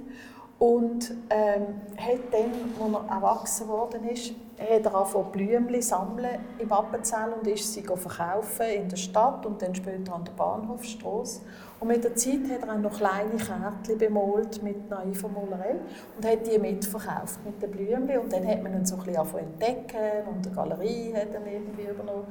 und 0.59 1.13
ähm, 1.31 1.81
hat 1.97 2.33
dann, 2.33 2.93
als 2.93 3.05
er 3.09 3.15
erwachsen 3.15 3.67
geworden 3.69 4.09
ist, 4.09 4.33
hat 4.59 4.85
er 4.85 4.95
angefangen 4.95 5.31
Blümchen 5.31 5.83
sammeln 5.83 6.41
im 6.59 6.73
Appenzell 6.73 7.33
und 7.39 7.47
ist 7.47 7.73
sie 7.73 7.83
verkaufen 7.83 8.67
in 8.67 8.89
der 8.89 8.97
Stadt 8.97 9.47
und 9.47 9.63
dann 9.63 9.73
später 9.75 10.15
an 10.15 10.25
der 10.25 10.33
Bahnhofstrasse. 10.33 11.43
Und 11.79 11.87
mit 11.87 12.03
der 12.03 12.17
Zeit 12.17 12.41
hat 12.51 12.67
er 12.67 12.75
auch 12.75 12.79
noch 12.79 12.97
kleine 12.97 13.37
Kärtchen 13.37 13.99
bemalt 13.99 14.61
mit 14.65 14.91
naiver 14.91 15.29
Malerei 15.29 15.77
und 16.17 16.27
hat 16.27 16.45
die 16.45 16.59
mitverkauft 16.59 17.39
mit 17.45 17.63
den 17.63 17.71
Blümchen. 17.71 18.19
Und 18.19 18.33
dann 18.33 18.45
hat 18.45 18.61
man 18.61 18.73
ihn 18.73 18.85
so 18.85 18.97
ein 18.97 19.05
bisschen 19.05 19.39
entdecken 19.39 20.29
und 20.29 20.45
die 20.45 20.51
Galerie 20.51 21.15
hat 21.15 21.35
er 21.35 21.47
irgendwie 21.47 21.83
übernommen. 21.83 22.27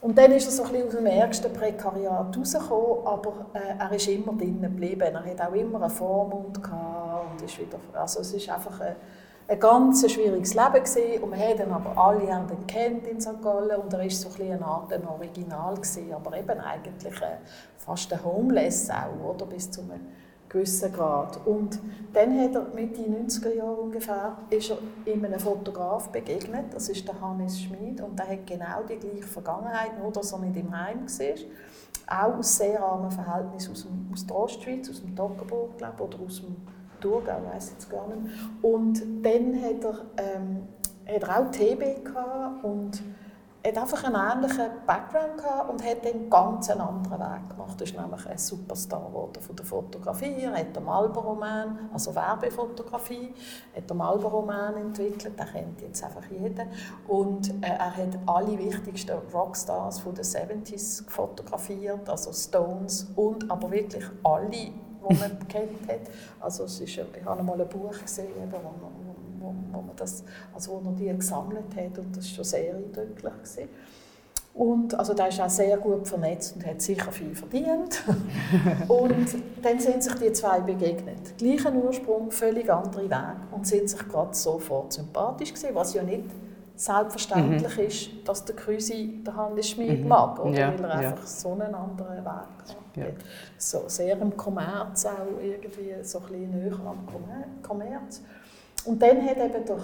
Und 0.00 0.16
dann 0.16 0.30
ist 0.30 0.46
er 0.46 0.52
so 0.52 0.62
ein 0.62 0.70
bisschen 0.70 0.86
aus 0.86 0.94
dem 0.94 1.06
ärgsten 1.06 1.52
Prekariat 1.52 2.36
rausgekommen, 2.36 3.06
aber 3.06 3.32
äh, 3.54 3.76
er 3.76 3.90
ist 3.92 4.06
immer 4.06 4.34
drinnen 4.34 4.62
geblieben. 4.62 5.00
Er 5.00 5.24
hat 5.24 5.40
auch 5.40 5.54
immer 5.54 5.82
einen 5.82 5.90
Vormund 5.90 6.62
gehabt 6.62 7.05
und 7.36 7.44
ist 7.44 7.58
wieder, 7.58 7.78
also 7.92 8.20
es 8.20 8.32
ist 8.32 8.48
einfach 8.48 8.80
ein, 8.80 8.96
ein 9.48 9.60
ganz 9.60 10.10
schwieriges 10.10 10.54
Leben 10.54 10.72
gewesen. 10.72 11.22
und 11.22 11.30
man 11.30 11.38
hat 11.38 11.60
ihn 11.60 11.70
aber 11.70 11.96
alle 11.96 12.32
haben 12.32 12.66
kennt 12.66 13.06
in 13.06 13.20
St. 13.20 13.42
Gallen 13.42 13.80
und 13.80 13.92
er 13.92 14.04
ist 14.04 14.20
so 14.20 14.28
ein 14.42 14.52
eine 14.52 14.64
Art 14.64 14.92
ein 14.92 15.06
Original 15.06 15.74
gewesen, 15.74 16.12
aber 16.12 16.36
eben 16.36 16.60
eigentlich 16.60 17.14
fast 17.76 18.12
ein 18.12 18.24
Homeless 18.24 18.90
auch, 18.90 19.34
oder 19.34 19.46
bis 19.46 19.70
zu 19.70 19.82
einem 19.82 20.00
gewissen 20.48 20.92
Grad. 20.92 21.44
Und 21.46 21.78
dann 22.12 22.38
hat 22.40 22.54
er 22.54 22.66
Mitte 22.74 23.02
90er 23.02 23.54
Jahre 23.54 23.76
ungefähr 23.76 24.36
ist 24.50 24.70
er 24.70 24.78
in 25.04 25.24
einem 25.24 25.38
Fotograf 25.38 26.08
begegnet, 26.10 26.72
das 26.72 26.88
ist 26.88 27.06
der 27.06 27.20
Hannes 27.20 27.60
Schmid 27.60 28.00
und 28.00 28.18
der 28.18 28.28
hat 28.28 28.46
genau 28.46 28.82
die 28.88 28.96
gleiche 28.96 29.26
Vergangenheit, 29.26 29.98
nur 30.00 30.12
dass 30.12 30.32
er 30.32 30.38
nicht 30.38 30.56
im 30.56 30.76
Heim 30.76 31.06
war. 31.06 31.36
Auch 32.08 32.38
aus 32.38 32.56
sehr 32.56 32.80
armen 32.80 33.10
Verhältnissen 33.10 33.72
aus, 33.72 33.86
aus 34.12 34.26
der 34.26 34.36
Ostschweiz, 34.36 34.88
aus 34.88 35.00
dem 35.00 35.14
Toggenburg, 35.16 35.76
glaube 35.76 36.02
oder 36.04 36.18
aus 36.24 36.40
dem 36.40 36.56
Thurgau, 37.06 37.40
weiß 37.52 37.70
jetzt 37.70 37.90
gar 37.90 38.06
nicht. 38.08 38.34
Und 38.62 39.02
dann 39.24 39.62
hat 39.62 39.84
er, 39.84 40.00
ähm, 40.16 40.68
hat 41.06 41.22
er 41.22 41.40
auch 41.40 41.50
TB 41.50 42.04
gehabt 42.04 42.64
und 42.64 43.02
hat 43.66 43.78
einfach 43.78 44.04
einen 44.04 44.14
ähnlichen 44.14 44.66
Background 44.86 45.38
gehabt 45.38 45.70
und 45.70 45.84
hat 45.84 46.04
dann 46.04 46.30
ganz 46.30 46.70
einen 46.70 46.80
anderen 46.82 47.18
Weg 47.18 47.50
gemacht. 47.50 47.80
Er 47.80 47.84
ist 47.84 47.98
nämlich 47.98 48.26
ein 48.26 48.38
Superstar 48.38 49.06
geworden 49.08 49.40
von 49.40 49.56
der 49.56 49.64
Fotografie. 49.64 50.34
Er 50.42 50.52
hat 50.56 50.76
den 50.76 50.84
Marlboro-Man, 50.84 51.90
also 51.92 52.14
Werbefotografie, 52.14 53.34
hat 53.74 53.90
den 53.90 53.96
Marlboro-Man 53.96 54.76
entwickelt. 54.76 55.38
Den 55.38 55.46
kennt 55.46 55.80
jetzt 55.80 56.04
einfach 56.04 56.24
jeder. 56.30 56.66
Und 57.08 57.50
äh, 57.64 57.68
er 57.68 57.96
hat 57.96 58.18
alle 58.26 58.58
wichtigsten 58.58 59.16
Rockstars 59.32 59.98
von 60.00 60.14
den 60.14 60.24
70s 60.24 61.08
fotografiert, 61.10 62.08
also 62.08 62.32
Stones 62.32 63.08
und 63.16 63.50
aber 63.50 63.70
wirklich 63.70 64.04
alle, 64.22 64.72
die 65.08 65.14
man 65.16 65.48
kennt 65.48 65.88
hat. 65.88 66.00
Also 66.40 66.64
es 66.64 66.80
ist, 66.80 66.98
ich 66.98 67.24
habe 67.24 67.42
mal 67.42 67.60
ein 67.60 67.68
Buch 67.68 67.98
gesehen, 68.00 68.28
wo 68.50 68.56
man 68.56 68.74
wo, 69.38 69.54
wo, 69.70 69.82
man 69.82 69.96
das, 69.96 70.24
also 70.54 70.72
wo 70.72 70.90
er 70.90 70.96
die 70.96 71.16
gesammelt 71.16 71.74
hat 71.76 71.98
und 71.98 72.16
das 72.16 72.24
war 72.24 72.34
schon 72.36 72.44
sehr 72.44 72.74
eindrücklich. 72.74 73.32
Gewesen. 73.32 73.68
Und 74.56 74.98
also 74.98 75.12
der 75.12 75.28
ist 75.28 75.38
auch 75.38 75.50
sehr 75.50 75.76
gut 75.76 76.08
vernetzt 76.08 76.56
und 76.56 76.64
hat 76.64 76.80
sicher 76.80 77.12
viel 77.12 77.34
verdient. 77.34 78.02
und 78.88 79.26
dann 79.62 79.78
sind 79.78 80.02
sich 80.02 80.14
die 80.14 80.32
zwei 80.32 80.60
begegnet. 80.60 81.36
Gleichen 81.36 81.76
Ursprung, 81.76 82.30
völlig 82.30 82.70
andere 82.72 83.04
Wege 83.04 83.36
und 83.52 83.66
sind 83.66 83.90
sich 83.90 84.08
gerade 84.08 84.34
sofort 84.34 84.94
sympathisch 84.94 85.52
gewesen, 85.52 85.74
was 85.74 85.92
ja 85.92 86.02
nicht 86.02 86.24
selbstverständlich 86.74 87.76
mhm. 87.76 87.84
ist, 87.84 88.08
dass 88.24 88.44
der 88.46 88.56
Krüsi 88.56 89.22
der 89.26 89.36
Hannes 89.36 89.68
Schmid 89.68 90.02
mhm. 90.02 90.08
mag, 90.08 90.42
oder? 90.42 90.58
Ja, 90.58 90.78
weil 90.78 90.90
er 90.90 91.02
ja. 91.02 91.10
einfach 91.10 91.26
so 91.26 91.52
einen 91.52 91.74
anderen 91.74 92.24
Weg 92.24 92.26
hat. 92.26 92.76
Ja. 92.96 93.06
So 93.58 93.84
sehr 93.88 94.18
im 94.18 94.36
Kommerz 94.36 95.04
auch 95.06 95.40
irgendwie, 95.40 95.94
so 96.02 96.18
ein 96.18 96.24
bisschen 96.26 96.50
näher 96.50 96.80
am 96.84 97.06
Kommerz. 97.62 98.22
Und 98.84 99.02
dann 99.02 99.22
hat 99.24 99.36
eben 99.36 99.64
der 99.64 99.78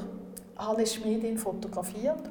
Hannes 0.56 0.94
Schmid 0.94 1.22
ihn 1.24 1.38
fotografiert 1.38 2.30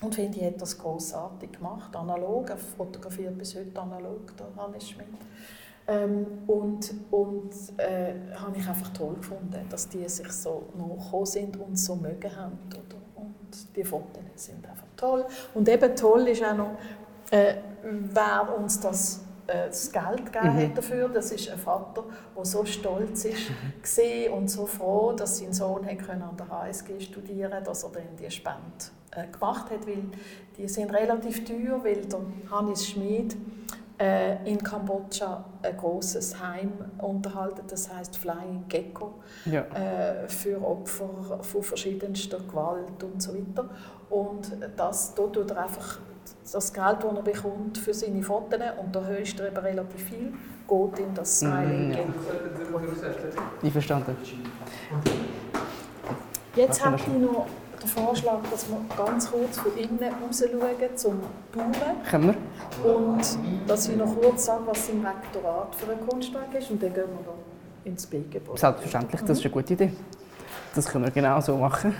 und 0.00 0.14
finde, 0.14 0.38
ich 0.38 0.46
hat 0.46 0.60
das 0.60 0.78
großartig 0.78 1.52
gemacht, 1.52 1.94
analog. 1.94 2.50
Er 2.50 2.56
fotografiert 2.56 3.36
bis 3.36 3.54
heute 3.56 3.78
analog, 3.80 4.36
der 4.36 4.46
Hannes 4.56 4.88
Schmid. 4.88 5.08
Ähm, 5.86 6.26
und 6.46 6.94
und 7.10 7.52
äh, 7.78 8.14
habe 8.36 8.58
ich 8.58 8.68
einfach 8.68 8.92
toll 8.92 9.14
gefunden, 9.14 9.66
dass 9.70 9.88
die 9.88 10.06
sich 10.08 10.30
so 10.30 10.64
nachgekommen 10.76 11.26
sind 11.26 11.56
und 11.58 11.76
so 11.76 11.96
mögen 11.96 12.34
haben. 12.36 12.58
Oder? 12.68 12.98
Und 13.16 13.76
die 13.76 13.84
Fotos 13.84 14.22
sind 14.34 14.64
einfach 14.66 14.86
toll. 14.96 15.26
Und 15.54 15.68
eben 15.68 15.96
toll 15.96 16.28
ist 16.28 16.44
auch 16.44 16.56
noch, 16.56 16.76
äh, 17.30 17.54
wer 17.82 18.56
uns 18.56 18.78
das 18.80 19.22
das 19.48 19.90
Geld 19.90 20.32
gegeben 20.32 20.68
mhm. 20.68 20.74
dafür. 20.74 21.08
Das 21.08 21.32
ist 21.32 21.50
ein 21.50 21.58
Vater, 21.58 22.04
der 22.36 22.44
so 22.44 22.64
stolz 22.64 23.24
ist 23.24 23.50
mhm. 23.50 24.32
und 24.34 24.48
so 24.48 24.66
froh, 24.66 25.12
dass 25.12 25.38
sein 25.38 25.52
Sohn 25.52 25.88
an 25.88 26.36
der 26.36 26.48
HSG 26.48 27.00
studieren 27.00 27.50
konnte, 27.50 27.64
dass 27.64 27.82
er 27.82 27.90
dann 27.90 28.16
die 28.20 28.30
Spende 28.30 28.60
äh, 29.12 29.26
gemacht 29.26 29.70
hat, 29.70 29.86
weil 29.86 30.04
die 30.56 30.68
sind 30.68 30.92
relativ 30.92 31.44
teuer, 31.44 31.82
weil 31.82 32.02
der 32.02 32.20
Hannes 32.50 32.86
Schmid 32.86 33.36
äh, 33.98 34.48
in 34.48 34.62
Kambodscha 34.62 35.44
ein 35.62 35.76
großes 35.76 36.40
Heim 36.40 36.72
unterhalten, 36.98 37.62
das 37.68 37.92
heißt 37.92 38.16
Flying 38.16 38.64
Gecko, 38.68 39.14
ja. 39.44 39.62
äh, 39.62 40.28
für 40.28 40.62
Opfer 40.64 41.42
von 41.42 41.62
verschiedenster 41.62 42.38
Gewalt 42.38 43.02
und 43.02 43.22
so 43.22 43.34
weiter. 43.34 43.68
Und 44.10 44.56
das, 44.76 45.14
da 45.14 45.22
tut 45.26 45.50
er 45.50 45.64
einfach 45.64 45.98
das 46.54 46.72
Geld, 46.72 46.98
das 47.02 47.12
er 47.16 47.22
bekommt 47.22 47.78
für 47.78 47.94
seine 47.94 48.22
Fotos, 48.22 48.60
und 48.80 48.94
da 48.94 49.04
hörst 49.04 49.38
du 49.38 49.46
eben 49.46 49.56
relativ 49.56 50.02
viel, 50.02 50.32
geht 50.68 50.98
in 50.98 51.14
das 51.14 51.40
Smiling. 51.40 51.88
Mm, 51.88 51.92
ja. 51.92 51.98
Ich 53.62 53.72
verstanden. 53.72 54.16
Jetzt 56.56 56.84
habe 56.84 56.96
ich 56.96 57.06
noch 57.08 57.46
den 57.80 57.88
Vorschlag, 57.88 58.38
dass 58.50 58.68
wir 58.68 58.80
ganz 58.96 59.30
kurz 59.30 59.58
von 59.58 59.76
innen 59.76 59.98
raus 60.00 60.42
schauen 60.42 60.96
zum 60.96 61.20
Baumen. 61.52 61.74
Können 62.10 62.34
wir. 62.84 62.92
Und 62.92 63.38
dass 63.66 63.88
ich 63.88 63.96
noch 63.96 64.14
kurz 64.20 64.46
sage, 64.46 64.62
was 64.66 64.88
im 64.88 65.04
Rektorat 65.04 65.74
für 65.74 65.92
ein 65.92 66.06
Kunstwerk 66.06 66.54
ist, 66.54 66.70
und 66.70 66.82
dann 66.82 66.92
gehen 66.92 67.04
wir 67.04 67.24
da 67.24 67.34
ins 67.84 68.06
B-Gebäude. 68.06 68.58
Selbstverständlich, 68.58 69.20
das 69.20 69.38
ist 69.38 69.44
eine 69.44 69.52
gute 69.52 69.72
Idee. 69.74 69.92
Das 70.74 70.86
können 70.86 71.04
wir 71.04 71.10
genau 71.10 71.40
so 71.40 71.56
machen. 71.56 71.94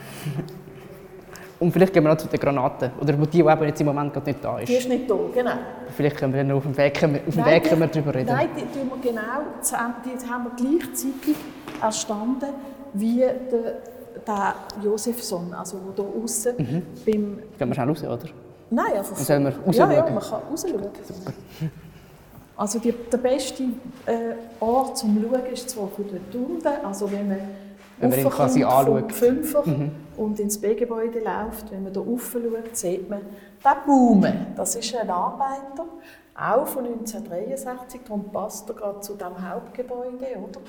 Und 1.61 1.73
vielleicht 1.73 1.92
gehen 1.92 2.05
wir 2.05 2.11
noch 2.11 2.18
zu 2.18 2.29
den 2.29 2.38
Granaten. 2.38 2.92
Oder 3.01 3.14
die, 3.14 3.27
die 3.27 3.40
eben 3.40 3.64
jetzt 3.64 3.81
im 3.81 3.87
Moment 3.87 4.12
gerade 4.12 4.31
nicht 4.31 4.44
da 4.44 4.59
ist. 4.59 4.68
Die 4.68 4.75
ist 4.75 4.88
nicht 4.88 5.11
da, 5.11 5.16
genau. 5.35 5.51
Vielleicht 5.97 6.16
können 6.16 6.33
wir 6.33 6.44
dann 6.44 6.53
auf 6.53 6.62
dem 6.62 6.77
Weg, 6.77 6.94
auf 6.94 7.01
dem 7.01 7.12
nein, 7.35 7.47
Weg 7.47 7.64
können 7.64 7.81
wir 7.81 7.88
darüber 7.88 8.14
reden. 8.14 8.29
Nein, 8.29 8.49
die, 8.57 8.79
tun 8.79 8.90
wir 8.90 9.11
genau, 9.11 9.23
die 9.61 10.29
haben 10.29 10.44
wir 10.44 10.79
gleichzeitig 10.79 11.37
erstanden 11.83 12.55
wie 12.94 13.18
der, 13.18 13.81
der 14.27 14.55
Josefson, 14.83 15.53
also 15.53 15.79
wo 15.85 16.03
hier 16.03 16.23
außen 16.23 16.55
mhm. 16.59 16.83
beim... 17.05 17.38
Gehen 17.59 17.68
wir 17.68 17.75
schnell 17.75 17.88
raus, 17.88 18.05
oder? 18.05 18.18
Nein, 18.71 18.92
einfach 18.97 19.16
so. 19.16 19.25
Sollen 19.25 19.44
wir 19.44 19.53
raus 19.66 19.77
Ja, 19.77 19.92
ja, 19.92 20.03
man 20.03 20.21
kann 20.21 20.40
raus 20.51 20.64
schauen. 20.68 20.90
Super. 21.07 21.33
Also 22.57 22.79
die, 22.81 22.92
der 22.92 23.18
beste 23.18 23.62
äh, 24.07 24.35
Ort 24.61 24.99
zum 24.99 25.16
Schauen 25.23 25.47
ist 25.47 25.71
zwar 25.71 25.88
von 25.88 26.05
dort 26.09 26.35
unten, 26.35 26.85
also 26.85 27.11
wenn 27.11 27.29
man 27.29 27.38
wenn 28.01 28.11
man 28.11 28.18
ihn 28.18 28.31
quasi 28.31 28.64
anschaut. 28.64 29.12
Fünfer 29.12 29.62
mhm. 29.66 29.90
Und 30.19 30.41
ins 30.41 30.59
B-Gebäude 30.59 31.21
läuft, 31.21 31.71
wenn 31.71 31.85
man 31.85 31.93
da 31.93 32.01
rauf 32.01 32.33
schaut, 32.33 32.77
sieht 32.77 33.09
man 33.09 33.21
den 33.21 33.87
Baume. 33.87 34.47
Das 34.57 34.75
ist 34.75 34.95
ein 34.95 35.09
Arbeiter, 35.09 35.87
auch 36.39 36.67
von 36.69 36.85
1963, 36.85 38.03
darum 38.05 38.31
passt 38.31 38.69
er 38.69 38.77
gerade 38.77 39.01
zu 39.01 39.15
dem 39.15 39.49
Hauptgebäude. 39.49 40.37
Oder? 40.37 40.61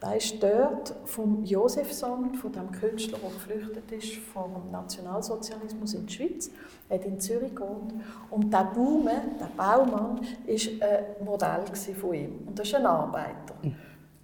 Der 0.00 0.16
ist 0.16 0.42
dort 0.42 0.94
vom 1.04 1.44
Josefson, 1.44 2.34
von 2.34 2.52
dem 2.52 2.70
Künstler, 2.72 3.18
der 3.18 3.30
geflüchtet 3.30 3.92
ist 3.92 4.16
vom 4.32 4.70
Nationalsozialismus 4.72 5.94
in 5.94 6.06
die 6.06 6.12
Schweiz, 6.14 6.50
hat 6.88 7.04
in 7.04 7.20
Zürich 7.20 7.54
gewohnt. 7.54 7.92
Und 8.30 8.50
der 8.52 8.70
Baume, 8.74 9.20
der 9.38 9.50
Baumann, 9.54 10.20
war 10.20 10.88
ein 10.88 11.24
Modell 11.24 11.64
von 12.00 12.14
ihm. 12.14 12.38
Und 12.46 12.58
das 12.58 12.68
ist 12.68 12.74
ein 12.74 12.86
Arbeiter. 12.86 13.54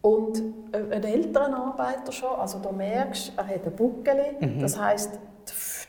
Und 0.04 0.42
ein 0.72 1.02
älterer 1.02 1.56
Arbeiter 1.56 2.12
schon, 2.12 2.38
also 2.38 2.58
du 2.58 2.70
merkst, 2.72 3.32
er 3.38 3.46
hat 3.48 3.64
ein 3.64 3.74
Buckel, 3.74 4.36
mhm. 4.38 4.60
das 4.60 4.78
heißt 4.78 5.18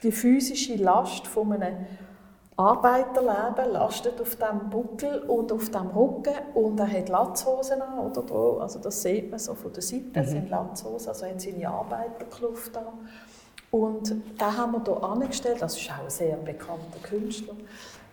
die 0.04 0.12
physische 0.14 0.76
Last 0.76 1.28
von 1.28 1.52
einem 1.52 1.86
Arbeiterleben 2.56 3.74
lastet 3.74 4.22
auf 4.22 4.38
dem 4.38 4.70
Buckel 4.70 5.24
und 5.24 5.52
auf 5.52 5.70
dem 5.70 5.88
Rücken 5.88 6.34
und 6.54 6.80
er 6.80 6.90
hat 6.90 7.10
Latzhosen 7.10 7.82
an, 7.82 8.00
oder 8.00 8.22
da, 8.22 8.62
also 8.64 8.80
das 8.80 9.02
sieht 9.02 9.32
man 9.32 9.38
so 9.38 9.54
von 9.54 9.74
der 9.74 9.84
Seite, 9.84 10.06
das 10.14 10.28
mhm. 10.28 10.32
sind 10.32 10.50
Latzhosen, 10.50 11.10
also 11.10 11.26
er 11.26 11.32
hat 11.32 11.42
seine 11.42 11.68
Arbeiterkluft 11.68 12.78
an. 12.78 12.86
Und 13.70 14.12
den 14.12 14.58
haben 14.58 14.72
wir 14.72 14.82
hier 14.86 15.04
angestellt, 15.04 15.62
das 15.62 15.76
ist 15.76 15.92
auch 15.92 16.06
ein 16.06 16.10
sehr 16.10 16.38
bekannter 16.38 17.00
Künstler. 17.04 17.56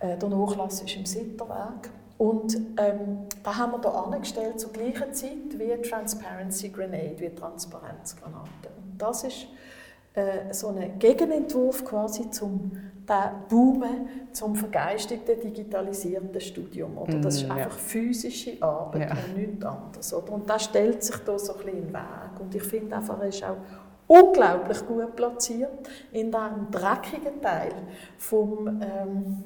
Äh, 0.00 0.16
der 0.16 0.28
Nachlass 0.28 0.82
ist 0.82 0.96
im 0.96 1.06
Sitterweg. 1.06 1.92
Und 2.18 2.56
ähm, 2.76 3.26
da 3.42 3.56
haben 3.56 3.72
wir 3.72 3.80
hier 3.80 3.94
angestellt 3.94 4.60
zur 4.60 4.72
gleichen 4.72 5.12
Zeit 5.12 5.58
wie 5.58 5.82
Transparency 5.82 6.68
Grenade, 6.68 7.16
wie 7.18 7.30
Transparenzgranate. 7.30 8.68
Und 8.82 9.00
das 9.00 9.24
ist 9.24 9.46
äh, 10.14 10.52
so 10.52 10.68
ein 10.68 10.98
Gegenentwurf 10.98 11.84
quasi 11.84 12.30
zum 12.30 12.72
Boomen 13.48 14.08
zum 14.32 14.54
vergeistigten, 14.54 15.40
digitalisierten 15.40 16.40
Studium. 16.40 16.96
Oder? 16.98 17.18
Das 17.18 17.36
ist 17.36 17.48
mm, 17.48 17.52
einfach 17.52 17.78
physische 17.78 18.62
Arbeit 18.62 19.10
ja. 19.10 19.16
und 19.16 19.36
nichts 19.36 19.64
anderes. 19.64 20.14
Oder? 20.14 20.32
Und 20.32 20.48
das 20.48 20.64
stellt 20.64 21.02
sich 21.02 21.16
da 21.16 21.38
so 21.38 21.54
ein 21.54 21.58
bisschen 21.64 21.78
in 21.88 21.92
Weg. 21.92 22.40
Und 22.40 22.54
ich 22.54 22.62
finde 22.62 22.96
einfach, 22.96 23.20
er 23.20 23.28
ist 23.28 23.42
auch 23.44 23.56
unglaublich 24.06 24.86
gut 24.86 25.16
platziert 25.16 25.88
in 26.12 26.30
diesem 26.30 26.70
dreckigen 26.70 27.40
Teil 27.40 27.72
vom 28.18 28.68
ähm, 28.68 29.44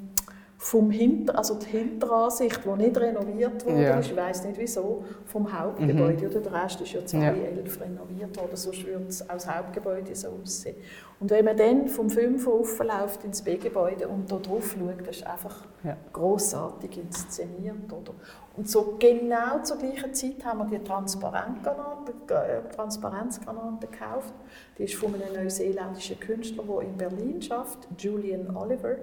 vom 0.67 0.91
Hinter, 0.91 1.39
also 1.39 1.55
die 1.55 1.67
Hinteransicht, 1.67 2.61
die 2.65 2.83
nicht 2.83 2.97
renoviert 2.99 3.65
wurde, 3.65 3.83
ja. 3.83 4.01
ich 4.01 4.17
weiß 4.17 4.47
nicht 4.47 4.59
wieso, 4.59 5.05
vom 5.25 5.57
Hauptgebäude. 5.57 6.25
Mhm. 6.25 6.31
Oder 6.31 6.41
der 6.41 6.65
Rest 6.65 6.81
ist 6.81 6.93
ja 6.93 7.07
2011 7.07 7.79
ja. 7.79 7.85
renoviert 7.85 8.37
worden, 8.37 8.57
sonst 8.57 8.85
würde 8.85 9.07
es 9.09 9.29
als 9.31 9.49
Hauptgebäude 9.49 10.13
so 10.17 10.29
aussehen. 10.43 10.75
Und 11.21 11.31
wenn 11.31 11.45
man 11.45 11.57
dann 11.57 11.87
vom 11.87 12.11
5 12.11 12.45
läuft 12.81 13.23
ins 13.23 13.43
B-Gebäude 13.43 14.09
und 14.09 14.31
da 14.31 14.37
drauf 14.37 14.75
schaut, 14.77 15.07
das 15.07 15.19
ist 15.19 15.27
einfach 15.27 15.65
ja. 15.85 15.97
grossartig 16.13 16.99
inszeniert. 16.99 17.93
Oder? 17.93 18.13
Und 18.57 18.71
so 18.71 18.97
genau 18.99 19.63
zur 19.63 19.77
gleichen 19.77 20.15
Zeit 20.15 20.43
haben 20.45 20.71
wir 20.71 20.79
die 20.79 20.85
Transparenzgranate, 20.85 22.13
äh, 22.29 23.87
gekauft. 23.87 24.33
Die 24.79 24.85
ist 24.85 24.95
von 24.95 25.15
einem 25.15 25.35
neuseeländischen 25.35 26.19
Künstler, 26.19 26.65
der 26.65 26.81
in 26.81 26.97
Berlin 26.97 27.43
schafft, 27.43 27.87
Julian 27.99 28.57
Oliver. 28.57 28.97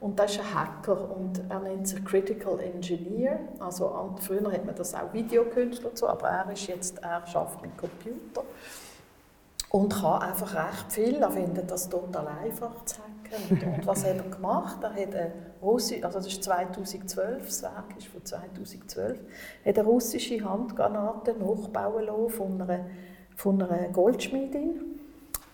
Und 0.00 0.18
das 0.18 0.32
ist 0.32 0.40
ein 0.40 0.54
Hacker 0.54 1.08
und 1.16 1.40
er 1.48 1.60
nennt 1.60 1.86
sich 1.86 2.04
Critical 2.04 2.58
Engineer. 2.58 3.38
Also 3.60 4.16
früher 4.20 4.50
hat 4.50 4.64
man 4.64 4.74
das 4.74 4.92
auch 4.94 5.12
Videokünstler 5.12 5.94
zu, 5.94 6.08
aber 6.08 6.28
er 6.28 6.52
ist 6.52 6.66
jetzt, 6.66 6.98
er 7.02 7.24
schafft 7.26 7.62
mit 7.62 7.76
Computer 7.78 8.42
und 9.70 9.94
kann 9.94 10.22
einfach 10.22 10.52
recht 10.54 10.92
viel. 10.92 11.16
Er 11.16 11.30
findet 11.30 11.70
das 11.70 11.88
total 11.88 12.26
einfach 12.26 12.84
zu 12.84 12.96
hacken. 12.98 13.15
Und 13.50 13.86
was 13.86 14.04
hat 14.04 14.16
er 14.16 14.22
gemacht? 14.22 14.78
Er 14.82 14.90
hat 14.90 15.14
eine 15.14 15.32
russische, 15.62 16.04
also 16.04 16.18
das 16.18 16.28
ist 16.28 16.42
2012, 16.42 17.44
das 17.44 17.62
Werk 17.62 17.96
ist 17.96 18.06
von 18.06 18.24
2012, 18.24 19.18
hat 19.64 19.78
eine 19.78 19.88
russische 19.88 20.44
Handgranate 20.44 21.34
nachbauen 21.34 22.04
lassen 22.04 22.28
von 22.30 22.62
einer, 22.62 22.86
von 23.34 23.62
einer 23.62 23.88
Goldschmiedin 23.88 24.96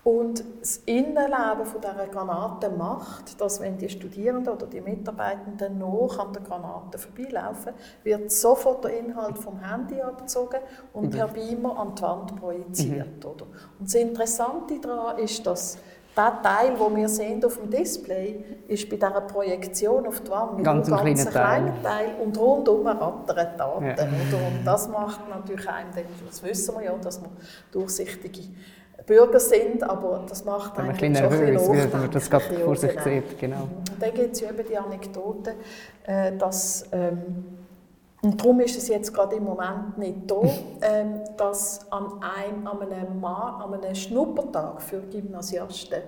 und 0.03 0.43
das 0.59 0.77
Innenleben 0.85 1.65
von 1.65 1.79
dieser 1.79 2.07
Granate 2.07 2.69
macht, 2.69 3.39
dass 3.39 3.61
wenn 3.61 3.77
die 3.77 3.87
Studierenden 3.87 4.53
oder 4.53 4.67
die 4.67 4.81
Mitarbeitenden 4.81 5.79
noch 5.79 6.19
an 6.19 6.33
der 6.33 6.41
Granate 6.41 6.97
vorbeilaufen, 6.97 7.73
wird 8.03 8.29
sofort 8.29 8.83
der 8.83 8.99
Inhalt 8.99 9.37
vom 9.37 9.59
Handy 9.61 10.01
abgezogen 10.01 10.59
und 10.91 11.11
per 11.11 11.29
mhm. 11.29 11.33
Beamer 11.33 11.79
an 11.79 11.95
die 11.95 12.01
Wand 12.01 12.35
projiziert. 12.35 13.23
Mhm. 13.23 13.31
Oder? 13.31 13.45
Und 13.79 13.87
das 13.87 13.95
Interessante 13.95 14.77
daran 14.81 15.19
ist, 15.19 15.45
dass 15.47 15.77
der 16.15 16.41
Teil, 16.43 16.73
den 16.75 16.95
wir 16.95 17.09
sehen 17.09 17.43
auf 17.43 17.57
dem 17.57 17.69
Display, 17.69 18.43
ist 18.67 18.89
bei 18.89 18.95
dieser 18.95 19.21
Projektion 19.21 20.05
auf 20.05 20.21
die 20.21 20.29
Wand 20.29 20.63
ganz 20.63 20.91
ein 20.91 21.05
ganz 21.05 21.29
kleiner 21.29 21.81
Teil. 21.81 21.83
Teil. 21.83 22.15
und 22.23 22.37
rundum 22.37 22.85
rattern 22.85 23.57
Daten. 23.57 23.85
Ja. 23.85 23.93
Oder? 23.93 24.03
Und 24.03 24.65
das 24.65 24.87
macht 24.89 25.27
natürlich 25.29 25.67
einem, 25.67 25.89
das 26.27 26.43
wissen 26.43 26.75
wir 26.75 26.85
ja, 26.85 26.93
dass 26.97 27.19
man 27.21 27.31
durchsichtige 27.71 28.41
Bürger 29.05 29.39
sind, 29.39 29.83
aber 29.83 30.23
das 30.27 30.45
macht 30.45 30.77
einen 30.77 30.89
ein 30.89 30.97
schon 30.97 31.11
nervös, 31.11 31.69
ein 31.69 31.93
wenn 31.93 32.01
man 32.01 32.11
das 32.11 32.29
gerade 32.29 32.59
vor 32.59 32.75
sich 32.75 32.99
sieht. 33.01 33.39
Genau. 33.39 33.63
Und 33.63 34.01
dann 34.01 34.13
gibt 34.13 34.33
es 34.33 34.41
ja 34.41 34.49
eben 34.49 34.65
die 34.67 34.77
Anekdote, 34.77 35.55
äh, 36.05 36.31
dass, 36.37 36.85
ähm, 36.91 37.62
und 38.23 38.39
darum 38.39 38.61
ist 38.61 38.77
es 38.77 38.87
jetzt 38.87 39.13
gerade 39.13 39.35
im 39.35 39.43
Moment 39.43 39.97
nicht 39.97 40.31
da, 40.31 40.41
ähm, 40.81 41.19
dass 41.35 41.91
an 41.91 42.21
einem, 42.21 42.65
an, 42.65 42.81
einem 42.81 43.19
Mal, 43.19 43.63
an 43.63 43.73
einem 43.73 43.93
Schnuppertag 43.93 44.81
für 44.81 45.01
Gymnasiasten 45.01 46.01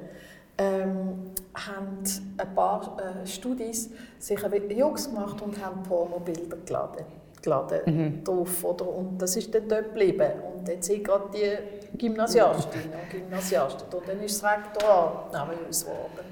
ähm, 0.58 1.34
haben 1.54 2.04
ein 2.38 2.56
paar 2.56 2.98
äh, 3.00 3.28
Studis 3.28 3.90
sich 4.18 4.40
Jungs 4.70 5.10
gemacht 5.10 5.42
und 5.42 5.64
haben 5.64 5.84
Pornobilder 5.84 6.58
geladen 6.66 7.06
geladen 7.42 7.80
mhm. 7.86 8.24
drauf. 8.24 8.64
Oder? 8.64 8.88
Und 8.88 9.22
das 9.22 9.36
ist 9.36 9.54
dann 9.54 9.68
dort 9.70 9.86
geblieben. 9.86 10.32
Und 10.58 10.68
jetzt 10.68 10.88
sind 10.88 11.04
gerade 11.04 11.26
die 11.34 11.98
Gymnasiastinnen 11.98 12.92
und 12.92 13.10
Gymnasiasten. 13.10 13.88
Und 13.94 14.08
dann 14.08 14.22
ist 14.22 14.42
das 14.42 14.52
Rektorat 14.52 15.32
nervös 15.32 15.86
geworden. 15.86 16.26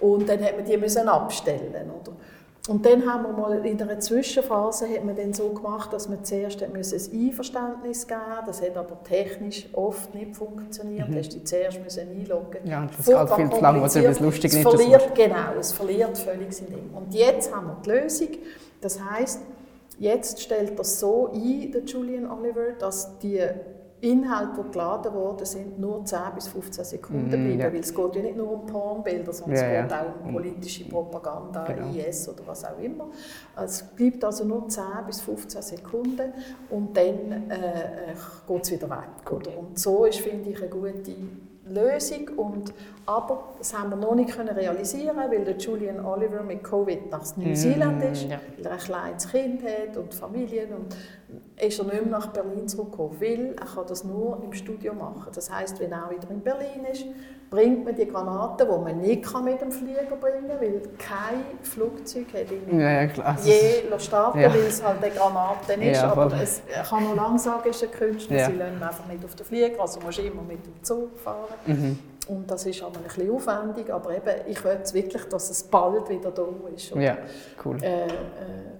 Und 0.00 0.28
dann 0.28 0.42
hat 0.42 0.56
man 0.56 0.64
die 0.64 0.76
müssen 0.76 1.08
abstellen. 1.08 1.90
Oder? 1.90 2.12
Und 2.68 2.84
dann 2.84 3.06
haben 3.06 3.24
wir 3.24 3.32
mal 3.32 3.64
in 3.64 3.80
einer 3.80 4.00
Zwischenphase 4.00 4.88
hat 4.88 5.04
man 5.04 5.14
dann 5.14 5.32
so 5.32 5.50
gemacht, 5.50 5.92
dass 5.92 6.08
man 6.08 6.24
zuerst 6.24 6.62
ein 6.64 6.74
Einverständnis 6.74 8.06
geben 8.08 8.20
Das 8.44 8.60
hat 8.60 8.76
aber 8.76 9.02
technisch 9.04 9.68
oft 9.72 10.12
nicht 10.14 10.34
funktioniert. 10.34 11.08
Mhm. 11.08 11.16
Hast 11.16 11.34
du 11.34 11.44
zuerst 11.44 11.82
müssen 11.82 12.08
einloggen 12.08 12.60
Ja, 12.64 12.88
das 12.96 13.06
geht 13.06 13.36
viel 13.36 13.50
zu 13.50 13.60
lang, 13.60 13.80
was 13.80 13.94
etwas 13.94 14.18
lustig 14.18 14.52
es 14.52 14.62
verliert, 14.62 15.14
Genau, 15.14 15.54
es 15.60 15.72
verliert 15.72 16.18
völlig 16.18 16.52
sein 16.52 16.66
Ding. 16.68 16.90
Und 16.92 17.14
jetzt 17.14 17.54
haben 17.54 17.68
wir 17.68 17.76
die 17.84 17.90
Lösung. 17.90 18.28
Das 18.80 19.00
heißt, 19.00 19.42
jetzt 20.00 20.42
stellt 20.42 20.76
das 20.76 20.98
so 20.98 21.30
ein, 21.32 21.70
der 21.70 21.84
Julian 21.84 22.28
Oliver, 22.28 22.72
dass 22.78 23.16
die 23.20 23.42
Inhalte, 24.00 24.62
die 24.62 24.70
geladen 24.70 25.14
worden 25.14 25.46
sind, 25.46 25.78
nur 25.78 26.04
10 26.04 26.18
bis 26.34 26.48
15 26.48 26.84
Sekunden 26.84 27.26
mm, 27.28 27.30
bleiben. 27.30 27.60
Ja. 27.60 27.72
Weil 27.72 27.80
es 27.80 27.94
geht 27.94 28.16
ja 28.16 28.22
nicht 28.22 28.36
nur 28.36 28.52
um 28.52 28.66
Pornbilder, 28.66 29.32
sondern 29.32 29.56
ja, 29.56 29.84
es 29.84 29.88
geht 29.88 29.98
auch 29.98 30.24
um 30.24 30.32
politische 30.32 30.84
Propaganda, 30.84 31.64
genau. 31.64 31.92
IS 31.94 32.28
oder 32.28 32.46
was 32.46 32.64
auch 32.64 32.78
immer. 32.78 33.08
Es 33.56 33.82
bleibt 33.82 34.22
also 34.22 34.44
nur 34.44 34.68
10 34.68 34.84
bis 35.06 35.20
15 35.22 35.62
Sekunden 35.62 36.32
und 36.70 36.96
dann 36.96 37.50
äh, 37.50 38.14
geht 38.46 38.62
es 38.64 38.72
wieder 38.72 38.90
weg. 38.90 39.32
Oder? 39.32 39.58
Und 39.58 39.78
so 39.78 40.04
ist, 40.04 40.20
finde 40.20 40.50
ich, 40.50 40.58
eine 40.60 40.68
gute 40.68 41.12
Lösung. 41.64 42.28
Und, 42.36 42.74
aber 43.06 43.54
das 43.58 43.76
haben 43.76 43.90
wir 43.90 43.96
noch 43.96 44.14
nicht 44.14 44.30
können 44.30 44.48
realisieren 44.48 45.16
weil 45.16 45.44
der 45.44 45.56
Julian 45.56 46.04
Oliver 46.04 46.42
mit 46.42 46.62
Covid 46.64 47.10
nach 47.10 47.36
Neuseeland 47.36 48.00
mm, 48.00 48.12
ist, 48.12 48.22
ja. 48.24 48.40
weil 48.56 48.66
er 48.66 48.72
ein 48.72 48.78
kleines 48.78 49.30
Kind 49.30 49.62
hat 49.62 49.96
und 49.96 50.12
Familien. 50.12 50.72
Und 50.74 50.96
ist 51.60 51.78
er 51.78 51.84
nicht 51.86 52.02
mehr 52.02 52.10
nach 52.10 52.28
Berlin 52.28 52.68
zurückgekommen, 52.68 53.16
weil 53.20 53.54
er 53.58 53.66
kann 53.66 53.86
das 53.86 54.04
nur 54.04 54.42
im 54.44 54.52
Studio 54.52 54.92
machen. 54.94 55.30
Das 55.34 55.50
heißt, 55.50 55.80
wenn 55.80 55.92
er 55.92 56.10
wieder 56.10 56.30
in 56.30 56.40
Berlin 56.40 56.84
ist, 56.90 57.04
bringt 57.50 57.84
man 57.84 57.94
die 57.94 58.06
Granaten, 58.06 58.66
die 58.66 58.84
man 58.84 59.00
nicht 59.00 59.42
mit 59.42 59.60
dem 59.60 59.72
Flieger 59.72 60.16
bringen 60.20 60.48
kann, 60.48 60.60
weil 60.60 60.82
kein 60.98 61.62
Flugzeug 61.62 62.26
hat 62.34 62.50
ihn 62.50 62.78
ja, 62.78 62.90
ja, 63.02 63.06
klar. 63.06 63.36
je 63.42 63.84
starten, 63.98 64.40
ja. 64.40 64.52
weil 64.52 64.60
es 64.60 64.84
halt 64.84 65.02
eine 65.02 65.14
Granate 65.14 65.72
ist. 65.74 65.96
Ja, 65.96 66.12
aber 66.12 66.32
es, 66.40 66.60
ich 66.68 66.90
kann 66.90 67.04
nur 67.04 67.14
lang 67.14 67.38
sagen, 67.38 67.68
es 67.70 67.76
ist 67.76 67.84
ein 67.84 67.98
Künstler, 67.98 68.46
sie 68.46 68.52
lassen 68.52 68.82
einfach 68.82 69.06
nicht 69.06 69.24
auf 69.24 69.34
den 69.34 69.46
Flieger, 69.46 69.80
also 69.80 70.00
musst 70.00 70.18
immer 70.18 70.42
mit 70.42 70.64
dem 70.66 70.82
Zug 70.82 71.18
fahren. 71.18 71.54
Mhm. 71.66 71.98
Und 72.28 72.50
das 72.50 72.66
ist 72.66 72.82
aber 72.82 72.96
ein 72.96 73.04
bisschen 73.04 73.30
aufwendig, 73.30 73.92
aber 73.92 74.10
eben, 74.10 74.48
ich 74.48 74.64
möchte 74.64 74.94
wirklich, 74.94 75.24
dass 75.26 75.48
es 75.48 75.62
bald 75.62 76.08
wieder 76.08 76.32
da 76.32 76.42
ist. 76.74 76.90
Ja, 76.96 77.18
cool. 77.64 77.80
Äh, 77.80 78.06
äh, 78.06 78.10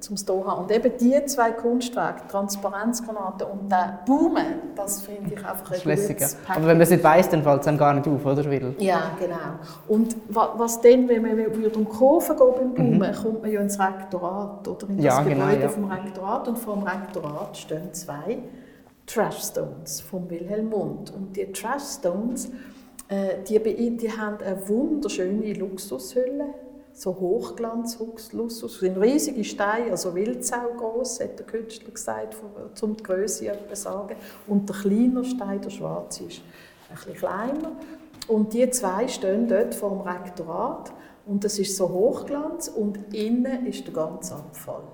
zum 0.01 0.17
haben. 0.17 0.65
Und 0.65 0.73
eben 0.73 0.93
diese 0.99 1.25
zwei 1.27 1.53
Kunstwerke, 1.53 2.27
Transparenzgranate 2.29 3.47
und 3.47 3.71
der 3.71 4.01
Boomen, 4.05 4.75
das 4.75 5.03
finde 5.03 5.35
ich 5.35 5.39
einfach 5.39 5.71
ein 5.71 5.81
gutes 5.81 6.37
Aber 6.49 6.67
wenn 6.67 6.77
man 6.77 6.81
es 6.81 6.91
nicht 6.91 7.05
weiss, 7.05 7.29
dann 7.29 7.45
fällt 7.45 7.61
es 7.61 7.69
einem 7.69 7.79
gar 7.79 7.95
nicht 7.95 8.09
auf, 8.09 8.27
oder? 8.27 8.45
Weil 8.51 8.75
ja, 8.79 9.13
genau. 9.19 9.37
Und 9.87 10.17
was 10.29 10.81
dann, 10.81 11.09
wenn 11.09 11.23
man 11.23 11.47
um 11.47 11.63
die 11.63 11.85
Kurve 11.85 12.35
geht 12.35 12.57
beim 12.57 12.75
Boomen, 12.75 12.99
mhm. 12.99 13.23
kommt 13.23 13.43
man 13.43 13.53
ja 13.53 13.61
ins 13.61 13.79
Rektorat, 13.79 14.67
oder 14.67 14.89
in 14.89 14.97
das 14.97 15.05
ja, 15.05 15.23
genau, 15.23 15.47
Gebäude 15.47 15.53
genau, 15.53 15.63
ja. 15.63 15.69
vom 15.69 15.85
Rektorat. 15.85 16.49
Und 16.49 16.59
vor 16.59 16.75
dem 16.75 16.83
Rektorat 16.83 17.57
stehen 17.57 17.95
zwei 17.95 18.39
Trashstones 19.07 20.01
von 20.01 20.29
Wilhelm 20.29 20.69
Mund. 20.69 21.13
Und 21.15 21.37
die 21.37 21.51
Trashstones 21.53 22.51
äh, 23.09 23.42
die, 23.49 23.97
die 23.97 24.11
haben 24.11 24.38
eine 24.38 24.69
wunderschöne 24.69 25.53
Luxushülle, 25.53 26.55
so 26.92 27.11
Hochglanz-Luxus. 27.11 28.81
Sind 28.81 28.97
riesige 28.97 29.45
Steine, 29.45 29.90
also 29.90 30.14
Wildsau 30.14 30.73
groß, 30.77 31.21
hat 31.21 31.38
der 31.38 31.47
Künstler 31.47 31.92
gesagt, 31.92 32.37
um 32.81 32.97
die 32.97 33.03
Größe 33.03 33.53
zu 33.69 33.77
sagen. 33.77 34.16
Und 34.47 34.69
der 34.69 34.77
kleine 34.77 35.25
Stein, 35.25 35.61
der 35.61 35.71
schwarze, 35.71 36.25
ist 36.25 36.40
ein 36.88 36.97
bisschen 36.97 37.14
kleiner. 37.14 37.73
Und 38.29 38.53
die 38.53 38.69
zwei 38.71 39.07
stehen 39.07 39.47
dort 39.47 39.75
vor 39.75 39.90
dem 39.90 40.01
Rektorat. 40.01 40.92
Und 41.27 41.45
das 41.45 41.59
ist 41.59 41.77
so 41.77 41.88
Hochglanz 41.88 42.69
und 42.69 43.14
innen 43.14 43.66
ist 43.66 43.87
der 43.87 43.95
ganze 43.95 44.35
Abfall. 44.35 44.85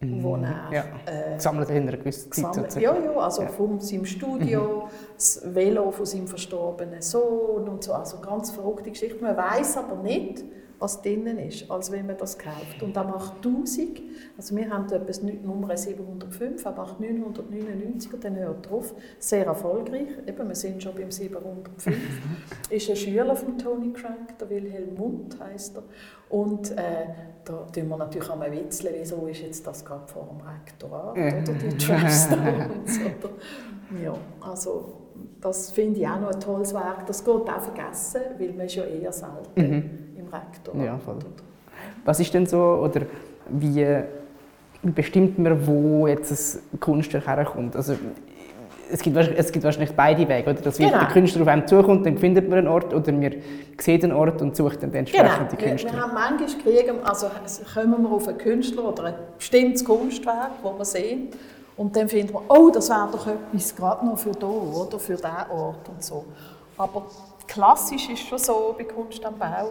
Mhm. 0.00 0.22
Wo 0.22 0.36
er, 0.36 0.70
ja. 0.72 0.84
äh, 1.06 1.36
gesammelt 1.36 1.70
in 1.70 1.88
einer 1.88 1.96
gewissen 1.96 2.30
Zeit. 2.30 2.76
Ja, 2.76 2.94
ja, 2.98 3.12
also 3.16 3.42
ja. 3.42 3.48
von 3.48 3.80
seinem 3.80 4.04
Studio, 4.04 4.84
mhm. 4.84 4.90
das 5.14 5.42
Velo 5.54 5.90
von 5.90 6.04
seinem 6.04 6.26
verstorbenen 6.28 7.00
Sohn 7.00 7.66
und 7.68 7.82
so. 7.82 7.94
Also 7.94 8.20
ganz 8.20 8.50
verrückte 8.50 8.90
Geschichte. 8.90 9.22
Man 9.22 9.36
weiß 9.36 9.78
aber 9.78 10.02
nicht, 10.02 10.44
was 10.78 11.00
drinnen 11.00 11.38
ist, 11.38 11.70
als 11.70 11.90
wenn 11.90 12.06
man 12.06 12.16
das 12.16 12.38
kauft. 12.38 12.82
Und 12.82 12.94
macht 12.94 13.36
1000, 13.36 14.02
also 14.36 14.56
wir 14.56 14.70
haben 14.70 14.92
etwas 14.92 15.22
Nummer 15.22 15.76
705, 15.76 16.66
aber 16.66 16.82
auch 16.82 16.98
999 16.98 18.12
und 18.12 18.24
dann 18.24 18.36
hört 18.36 18.68
drauf, 18.68 18.94
sehr 19.18 19.46
erfolgreich, 19.46 20.08
eben, 20.26 20.48
wir 20.48 20.54
sind 20.54 20.82
schon 20.82 20.94
beim 20.94 21.10
705, 21.10 21.96
ist 22.70 22.90
ein 22.90 22.96
Schüler 22.96 23.36
von 23.36 23.56
Tony 23.58 23.92
Crank, 23.92 24.38
der 24.38 24.50
Wilhelm 24.50 24.94
Mund 24.94 25.38
heißt 25.40 25.76
er, 25.76 25.82
und 26.28 26.72
äh, 26.72 27.06
da 27.44 27.66
tun 27.72 27.88
wir 27.88 27.96
natürlich 27.96 28.28
auch 28.28 28.36
mal 28.36 28.50
witzeln, 28.50 28.94
wieso 28.98 29.26
ist 29.26 29.40
jetzt 29.42 29.66
das 29.66 29.84
gerade 29.84 30.06
vor 30.08 30.28
dem 30.28 30.46
Rektorat 30.46 31.12
oder 31.12 31.52
die 31.52 31.76
Trapstones. 31.76 32.98
oder, 33.22 34.02
ja, 34.02 34.14
also 34.40 35.06
das 35.40 35.70
finde 35.70 36.00
ich 36.00 36.08
auch 36.08 36.20
noch 36.20 36.32
ein 36.32 36.40
tolles 36.40 36.74
Werk. 36.74 37.06
Das 37.06 37.24
geht 37.24 37.34
auch 37.34 37.60
vergessen, 37.60 38.22
weil 38.38 38.52
man 38.52 38.66
ist 38.66 38.74
ja 38.74 38.84
eher 38.84 39.12
selten 39.12 39.60
mhm. 39.60 40.05
Im. 40.72 40.84
Ja, 40.84 40.98
voll. 40.98 41.16
Was 42.04 42.20
ist 42.20 42.32
denn 42.32 42.46
so, 42.46 42.58
oder 42.58 43.02
wie, 43.48 43.86
wie 44.82 44.90
bestimmt 44.90 45.38
man, 45.38 45.66
wo 45.66 46.06
jetzt 46.06 46.60
ein 46.72 46.80
Kunstwerk 46.80 47.26
herkommt? 47.26 47.76
Also 47.76 47.94
es 48.90 49.00
gibt, 49.00 49.16
es 49.16 49.52
gibt 49.52 49.64
wahrscheinlich 49.64 49.94
beide 49.94 50.28
Wege, 50.28 50.50
oder? 50.50 50.60
Dass 50.60 50.78
genau. 50.78 50.98
der 50.98 51.08
Künstler 51.08 51.42
auf 51.42 51.48
einem 51.48 51.66
zukommt, 51.66 52.06
dann 52.06 52.18
findet 52.18 52.48
man 52.48 52.58
einen 52.60 52.68
Ort, 52.68 52.94
oder 52.94 53.20
wir 53.20 53.32
sehen 53.78 54.00
den 54.00 54.12
Ort 54.12 54.40
und 54.42 54.56
suchen 54.56 54.78
dann 54.80 54.94
entsprechend 54.94 55.28
genau. 55.28 55.50
die 55.50 55.56
Künstler. 55.56 55.90
Wir, 55.90 55.96
wir 55.98 56.02
haben 56.02 56.14
manchmal 56.14 56.62
kriegen, 56.62 57.02
also 57.02 57.26
kommen 57.74 58.02
wir 58.02 58.12
auf 58.12 58.28
einen 58.28 58.38
Künstler 58.38 58.84
oder 58.84 59.04
ein 59.04 59.14
bestimmtes 59.36 59.84
Kunstwerk, 59.84 60.50
das 60.62 60.78
wir 60.78 60.84
sehen, 60.84 61.28
und 61.76 61.94
dann 61.94 62.08
finden 62.08 62.32
wir, 62.32 62.42
oh, 62.48 62.70
das 62.70 62.88
wäre 62.88 63.08
doch 63.12 63.26
etwas 63.26 63.76
gerade 63.76 64.06
noch 64.06 64.18
für 64.18 64.32
da 64.32 64.46
oder 64.46 64.98
für 64.98 65.14
diesen 65.14 65.50
Ort 65.50 65.88
und 65.88 66.02
so. 66.02 66.24
Aber 66.78 67.06
klassisch 67.46 68.08
ist 68.08 68.26
schon 68.26 68.38
so 68.38 68.74
bei 68.78 68.84
Kunst 68.84 69.24
am 69.24 69.36
Bau, 69.36 69.70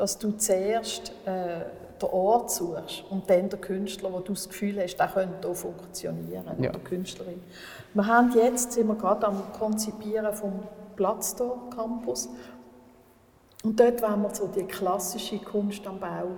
dass 0.00 0.16
du 0.16 0.30
zuerst 0.32 1.12
äh, 1.26 1.60
den 2.00 2.08
Ort 2.08 2.50
suchst 2.50 3.04
und 3.10 3.28
dann 3.28 3.50
den 3.50 3.60
Künstler, 3.60 4.10
wo 4.10 4.20
du 4.20 4.32
das 4.32 4.48
Gefühl 4.48 4.80
hast, 4.80 4.96
der 4.96 5.08
könnte 5.08 5.46
hier 5.46 5.54
funktionieren, 5.54 6.46
ja. 6.58 6.70
oder 6.70 6.78
Künstlerin. 6.78 7.42
Wir 7.92 8.06
haben 8.06 8.32
jetzt, 8.34 8.72
sind 8.72 8.88
wir 8.88 8.94
gerade 8.94 9.26
am 9.26 9.52
Konzipieren 9.52 10.32
vom 10.32 10.60
Platztor 10.96 11.68
Campus 11.68 12.30
und 13.62 13.78
dort 13.78 14.00
wollen 14.00 14.22
wir 14.22 14.34
so 14.34 14.46
die 14.46 14.62
klassische 14.62 15.36
Kunst 15.36 15.86
am 15.86 16.00
Bau, 16.00 16.28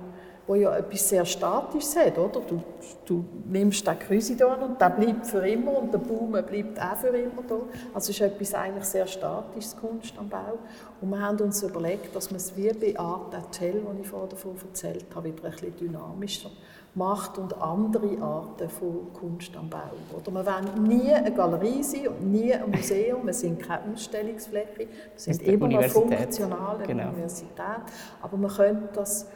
wo 0.46 0.54
ja 0.54 0.76
etwas 0.76 1.08
sehr 1.08 1.24
Statisches 1.24 1.96
hat, 1.96 2.18
oder? 2.18 2.40
Du, 2.40 2.62
du 3.06 3.24
nimmst 3.46 3.86
den 3.86 3.98
Chrysidon 3.98 4.58
und 4.60 4.80
der 4.80 4.90
bleibt 4.90 5.26
für 5.26 5.46
immer 5.46 5.78
und 5.78 5.92
der 5.92 5.98
Baum 5.98 6.32
bleibt 6.32 6.80
auch 6.80 6.96
für 6.96 7.08
immer 7.08 7.42
da. 7.48 7.56
Also 7.94 8.10
es 8.10 8.20
ist 8.20 8.20
etwas 8.20 8.54
eigentlich 8.54 8.84
sehr 8.84 9.06
Statisches, 9.06 9.76
Kunst 9.76 10.14
am 10.18 10.28
Bau. 10.28 10.58
Und 11.00 11.10
wir 11.10 11.20
haben 11.20 11.38
uns 11.40 11.62
überlegt, 11.62 12.14
dass 12.14 12.30
man 12.30 12.36
es 12.36 12.56
wie 12.56 12.72
bei 12.72 12.98
Art 12.98 13.36
Hotel, 13.36 13.82
das 13.84 14.00
ich 14.00 14.08
vorher 14.08 14.28
davon 14.28 14.56
erzählt 14.66 15.06
habe, 15.14 15.28
wieder 15.28 15.44
ein 15.44 15.50
bisschen 15.52 15.76
dynamischer 15.76 16.50
macht 16.94 17.38
und 17.38 17.56
andere 17.60 18.20
Arten 18.20 18.68
von 18.68 19.12
Kunst 19.14 19.56
am 19.56 19.70
Bau. 19.70 19.78
Oder 20.14 20.30
wir 20.30 20.44
wollen 20.44 20.86
nie 20.86 21.10
eine 21.10 21.32
Galerie 21.32 21.82
sein 21.82 22.08
und 22.08 22.30
nie 22.30 22.52
ein 22.52 22.70
Museum, 22.70 23.24
wir 23.24 23.32
sind 23.32 23.62
keine 23.62 23.92
Ausstellungsfläche, 23.92 24.78
wir 24.78 24.88
sind 25.16 25.40
immer 25.42 25.68
noch 25.68 25.84
funktional 25.84 26.76
eine 26.76 26.86
genau. 26.86 27.08
Universität, 27.08 27.82
aber 28.20 28.36
wir 28.36 28.48
können 28.48 28.88
das 28.92 29.26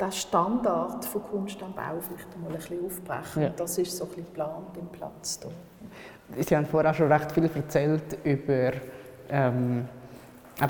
den 0.00 0.12
Standard 0.12 1.04
von 1.04 1.22
Kunst 1.22 1.62
am 1.62 1.72
Bau 1.72 2.00
vielleicht 2.00 2.34
einmal 2.34 2.50
ein 2.50 2.56
bisschen 2.56 2.84
aufbrechen. 2.84 3.42
Ja. 3.42 3.50
Das 3.50 3.78
ist 3.78 3.96
so 3.96 4.04
ein 4.04 4.08
bisschen 4.08 4.24
geplant 4.24 4.76
im 4.76 4.86
Platz 4.88 5.40
hier. 5.42 6.44
Sie 6.44 6.56
haben 6.56 6.66
vorher 6.66 6.94
schon 6.94 7.10
recht 7.10 7.32
viel 7.32 7.50
erzählt 7.54 8.18
über 8.24 8.72
ähm, 9.30 9.88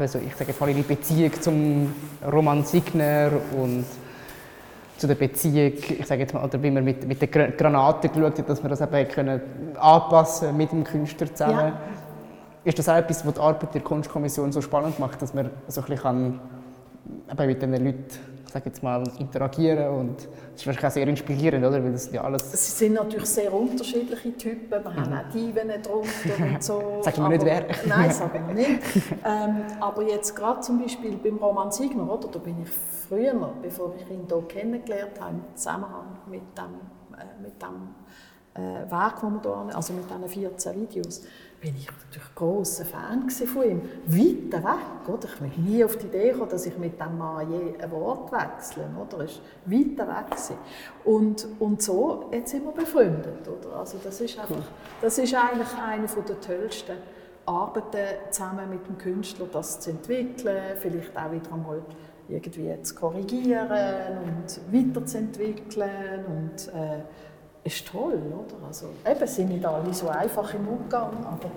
so, 0.07 0.19
ich 0.19 0.35
sage 0.37 0.55
mal, 0.59 0.69
Ihre 0.71 0.83
Beziehung 0.83 1.33
zum 1.41 1.95
Roman 2.31 2.65
Signer 2.65 3.31
und 3.57 3.85
zu 4.97 5.07
der 5.07 5.15
Beziehung, 5.15 5.73
ich 5.73 6.07
sage 6.07 6.21
jetzt 6.21 6.35
mal, 6.35 6.45
oder 6.45 6.63
wie 6.63 6.71
man 6.71 6.85
mit, 6.85 7.07
mit 7.07 7.21
den 7.21 7.31
Granaten 7.31 8.13
geschaut 8.13 8.39
hat, 8.39 8.49
dass 8.49 8.63
wir 8.63 8.69
das 8.69 8.81
eben 8.81 9.09
können 9.09 9.41
anpassen 9.79 10.57
mit 10.57 10.71
dem 10.73 10.85
Künstler 10.85 11.35
zusammen. 11.35 11.59
Ja. 11.59 11.81
Ist 12.65 12.79
das 12.79 12.89
auch 12.89 12.97
etwas, 12.97 13.27
was 13.27 13.35
die 13.35 13.41
Arbeit 13.41 13.75
der 13.75 13.81
Kunstkommission 13.81 14.53
so 14.53 14.61
spannend 14.61 14.99
macht, 14.99 15.23
dass 15.23 15.33
man 15.33 15.51
so 15.69 15.81
ein 15.81 15.87
bisschen 15.87 16.03
kann, 16.03 16.41
eben 17.33 17.47
mit 17.47 17.63
den 17.63 17.73
Leuten 17.73 18.07
sage 18.53 18.67
jetzt 18.67 18.83
mal, 18.83 19.03
interagieren 19.19 19.89
und 19.95 20.17
das 20.17 20.61
ist 20.61 20.67
wahrscheinlich 20.67 20.87
auch 20.87 20.91
sehr 20.91 21.09
inspirierend, 21.09 21.65
oder? 21.65 21.83
Weil 21.83 21.93
das 21.93 22.11
ja 22.13 22.23
alles 22.23 22.51
Sie 22.51 22.85
sind 22.85 22.95
natürlich 22.95 23.27
sehr 23.27 23.53
unterschiedliche 23.53 24.37
Typen, 24.37 24.71
wir 24.71 24.95
haben 24.95 25.13
auch 25.13 25.33
Diven 25.33 25.69
drunter 25.83 26.45
und 26.45 26.63
so. 26.63 26.83
sagen 27.03 27.23
wir 27.23 27.29
nicht 27.29 27.45
wer? 27.45 27.67
Nein, 27.87 28.11
sagen 28.11 28.47
wir 28.49 28.55
nicht. 28.55 28.81
ähm, 29.25 29.63
aber 29.81 30.03
jetzt 30.03 30.35
gerade 30.35 30.61
zum 30.61 30.81
Beispiel 30.81 31.17
beim 31.17 31.37
Roman 31.37 31.71
Signer, 31.71 32.13
oder? 32.13 32.29
da 32.29 32.39
bin 32.39 32.63
ich 32.63 32.71
früher, 33.09 33.35
bevor 33.63 33.95
ich 33.97 34.11
ihn 34.11 34.27
hier 34.29 34.43
kennengelernt 34.49 35.21
habe, 35.21 35.35
im 35.35 35.57
Zusammenhang 35.57 36.19
mit 36.29 36.43
dem, 36.57 37.19
äh, 37.19 37.43
mit 37.43 37.63
dem 37.63 37.95
äh, 38.55 38.91
Werk, 38.91 39.21
das 39.23 39.23
wir 39.23 39.65
hier, 39.67 39.77
also 39.77 39.93
mit 39.93 40.05
diesen 40.11 40.29
14 40.29 40.81
Videos, 40.81 41.23
bin 41.61 41.77
ich 41.77 41.87
natürlich 41.87 42.35
großer 42.35 42.87
Fan 42.87 43.29
von 43.29 43.63
ihm. 43.63 43.83
Weit 44.07 44.63
weg, 44.63 45.09
oder? 45.09 45.29
Ich 45.29 45.39
bin 45.39 45.65
nie 45.65 45.85
auf 45.85 45.97
die 45.97 46.07
Idee 46.07 46.31
gekommen, 46.33 46.51
dass 46.51 46.65
ich 46.67 46.77
mit 46.79 46.99
dem 46.99 47.19
Mann 47.19 47.51
je 47.51 47.75
ein 47.79 47.91
Wort 47.91 48.33
wechsle, 48.33 48.85
oder? 48.99 49.19
War 49.19 49.27
weit 49.67 49.99
weg. 49.99 50.57
Und, 51.05 51.47
und 51.59 51.83
so, 51.83 52.31
jetzt 52.33 52.53
sind 52.53 52.65
wir 52.65 52.73
befreundet, 52.73 53.47
oder? 53.47 53.77
Also 53.77 53.99
das 54.03 54.21
ist 54.21 54.39
einfach, 54.39 54.65
das 55.03 55.19
ist 55.19 55.35
eigentlich 55.35 55.69
eine 55.79 56.07
der 56.07 56.41
tollsten 56.41 56.97
Arbeiten, 57.45 58.31
zusammen 58.31 58.71
mit 58.71 58.87
dem 58.87 58.97
Künstler 58.97 59.47
das 59.53 59.81
zu 59.81 59.91
entwickeln, 59.91 60.77
vielleicht 60.79 61.17
auch 61.17 61.33
wieder 61.33 61.53
einmal 61.53 61.83
irgendwie 62.29 62.81
zu 62.83 62.95
korrigieren 62.95 63.69
und 64.25 64.61
weiterzuentwickeln 64.73 66.25
und 66.27 66.69
äh, 66.69 67.01
ist 67.65 67.87
toll, 67.87 68.21
oder? 68.33 68.67
Also, 68.67 68.87
eben 69.07 69.27
sind 69.27 69.51
nicht 69.51 69.65
alle 69.65 69.93
so 69.93 70.09
einfach 70.09 70.53
im 70.55 70.67
Umgang, 70.67 71.13
aber, 71.25 71.51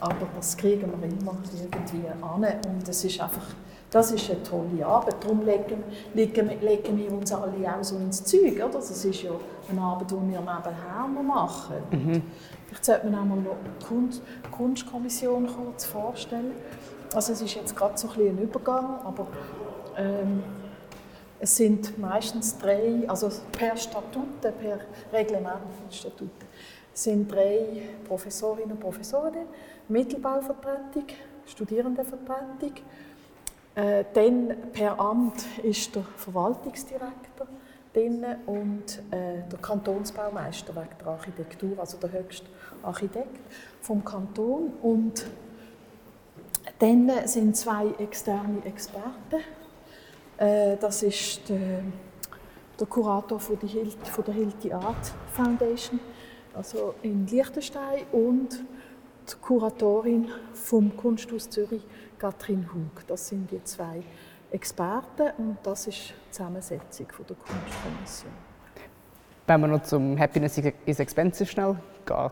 aber 0.00 0.26
das 0.36 0.56
kriegen 0.56 0.90
wir 1.00 1.08
immer 1.08 1.36
irgendwie 1.54 2.08
an 2.08 2.44
und 2.68 2.88
es 2.88 3.04
ist 3.04 3.20
einfach, 3.20 3.54
das 3.90 4.10
ist 4.12 4.30
eine 4.30 4.42
tolle 4.42 4.86
Arbeit. 4.86 5.16
Darum 5.22 5.44
legen, 5.44 5.84
legen, 6.14 6.50
legen 6.60 6.96
wir 6.96 7.12
uns 7.12 7.32
alle 7.32 7.52
auch 7.68 7.84
so 7.84 7.96
ins 7.96 8.24
Zeug, 8.24 8.54
oder? 8.56 8.68
Das 8.68 9.04
ist 9.04 9.22
ja 9.22 9.32
eine 9.70 9.80
Arbeit, 9.80 10.10
die 10.10 10.14
wir 10.14 10.40
nebenher 10.40 11.22
machen. 11.22 11.76
Mhm. 11.90 12.22
Vielleicht 12.66 12.84
sollte 12.86 13.06
man 13.10 13.20
auch 13.20 13.24
mal 13.24 13.36
noch 13.36 13.56
die 13.80 13.84
Kunst, 13.84 14.22
Kunstkommission 14.50 15.46
kurz 15.46 15.84
vorstellen. 15.84 16.52
Also 17.14 17.34
es 17.34 17.42
ist 17.42 17.54
jetzt 17.54 17.76
gerade 17.76 17.98
so 17.98 18.08
ein, 18.08 18.28
ein 18.28 18.38
Übergang, 18.38 18.98
aber 19.04 19.26
ähm, 19.98 20.42
es 21.42 21.56
sind 21.56 21.98
meistens 21.98 22.56
drei, 22.56 23.02
also 23.08 23.28
per 23.50 23.76
Statute, 23.76 24.52
per 24.52 24.78
Reglement 25.12 25.58
von 25.76 25.90
Statuten, 25.90 26.46
sind 26.94 27.30
drei 27.30 27.82
Professorinnen 28.06 28.72
und 28.72 28.80
Professoren, 28.80 29.46
Mittelbauvertretung, 29.88 31.06
Studierendenvertretung. 31.44 32.74
Äh, 33.74 34.04
dann 34.14 34.54
per 34.72 35.00
Amt 35.00 35.44
ist 35.64 35.96
der 35.96 36.04
Verwaltungsdirektor 36.16 37.48
drin 37.92 38.24
und 38.46 39.02
äh, 39.10 39.42
der 39.50 39.58
Kantonsbaumeister 39.60 40.76
wegen 40.76 40.96
der 41.00 41.06
Architektur, 41.08 41.76
also 41.80 41.96
der 41.96 42.12
höchste 42.12 42.46
Architekt 42.84 43.40
vom 43.80 44.04
Kanton. 44.04 44.74
Und 44.80 45.26
dann 46.78 47.10
sind 47.26 47.56
zwei 47.56 47.88
externe 47.98 48.64
Experten 48.64 49.42
äh, 50.38 50.76
das 50.76 51.02
ist 51.02 51.48
der, 51.48 51.82
der 52.78 52.86
Kurator 52.86 53.38
von, 53.38 53.58
die 53.58 53.66
Hilt, 53.66 54.06
von 54.06 54.24
der 54.24 54.34
Hilti 54.34 54.72
Art 54.72 55.12
Foundation, 55.32 56.00
also 56.54 56.94
in 57.02 57.26
Liechtenstein, 57.26 58.04
und 58.12 58.64
die 59.28 59.34
Kuratorin 59.40 60.28
vom 60.52 60.96
Kunsthaus 60.96 61.48
Zürich, 61.48 61.82
Katrin 62.18 62.68
Hug. 62.72 63.06
Das 63.06 63.28
sind 63.28 63.50
die 63.50 63.62
zwei 63.64 64.02
Experten 64.50 65.30
und 65.38 65.58
das 65.62 65.86
ist 65.86 66.10
die 66.10 66.30
Zusammensetzung 66.30 67.06
von 67.10 67.26
der 67.26 67.36
Kunstkommission. 67.36 68.32
Wenn 69.46 69.60
wir 69.60 69.68
noch 69.68 69.82
zum 69.82 70.18
Happiness 70.18 70.58
is 70.86 71.00
Expensive 71.00 71.50
schnell 71.50 71.76
gehen, 72.06 72.30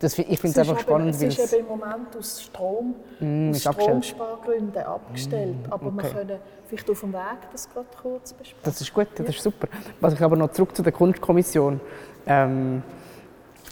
das, 0.00 0.18
ich 0.18 0.40
finde 0.40 0.60
es 0.60 0.68
einfach 0.68 0.80
spannend. 0.80 1.14
Es 1.14 1.22
ist 1.22 1.52
eben 1.52 1.66
im 1.66 1.78
Moment 1.78 2.16
aus 2.18 2.42
Strom, 2.42 2.94
mm, 3.20 3.50
aus 3.50 3.60
Stromspargründen 3.60 4.82
abgestellt. 4.82 5.68
Mm, 5.68 5.72
aber 5.72 5.90
wir 5.92 6.02
können 6.02 6.38
vielleicht 6.66 6.90
auf 6.90 7.00
dem 7.00 7.12
Weg 7.12 7.38
das 7.52 7.68
gerade 7.68 7.86
kurz 8.00 8.32
besprechen. 8.32 8.62
Das 8.64 8.80
ist 8.80 8.94
gut, 8.94 9.08
das 9.14 9.28
ist 9.28 9.42
super. 9.42 9.68
Was 10.00 10.14
ich 10.14 10.22
aber 10.22 10.36
noch 10.36 10.52
zurück 10.52 10.74
zu 10.74 10.82
der 10.82 10.92
Kunstkommission. 10.92 11.80
Ähm, 12.26 12.82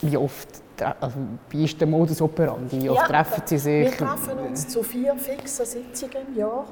wie 0.03 0.17
oft 0.19 0.63
also, 1.01 1.17
wie 1.51 1.65
ist 1.65 1.81
der 1.81 1.89
Modus 1.89 2.21
operandi? 2.21 2.83
Wie 2.83 2.91
oft 2.91 3.01
ja, 3.01 3.07
treffen 3.07 3.43
Sie 3.47 3.59
sich? 3.59 3.99
Wir 3.99 4.07
treffen 4.07 4.39
uns 4.39 4.69
zu 4.69 4.83
vier 4.83 5.17
fixen 5.17 5.67
Sitzungen 5.67 6.29
im 6.29 6.37
Jahr. 6.37 6.67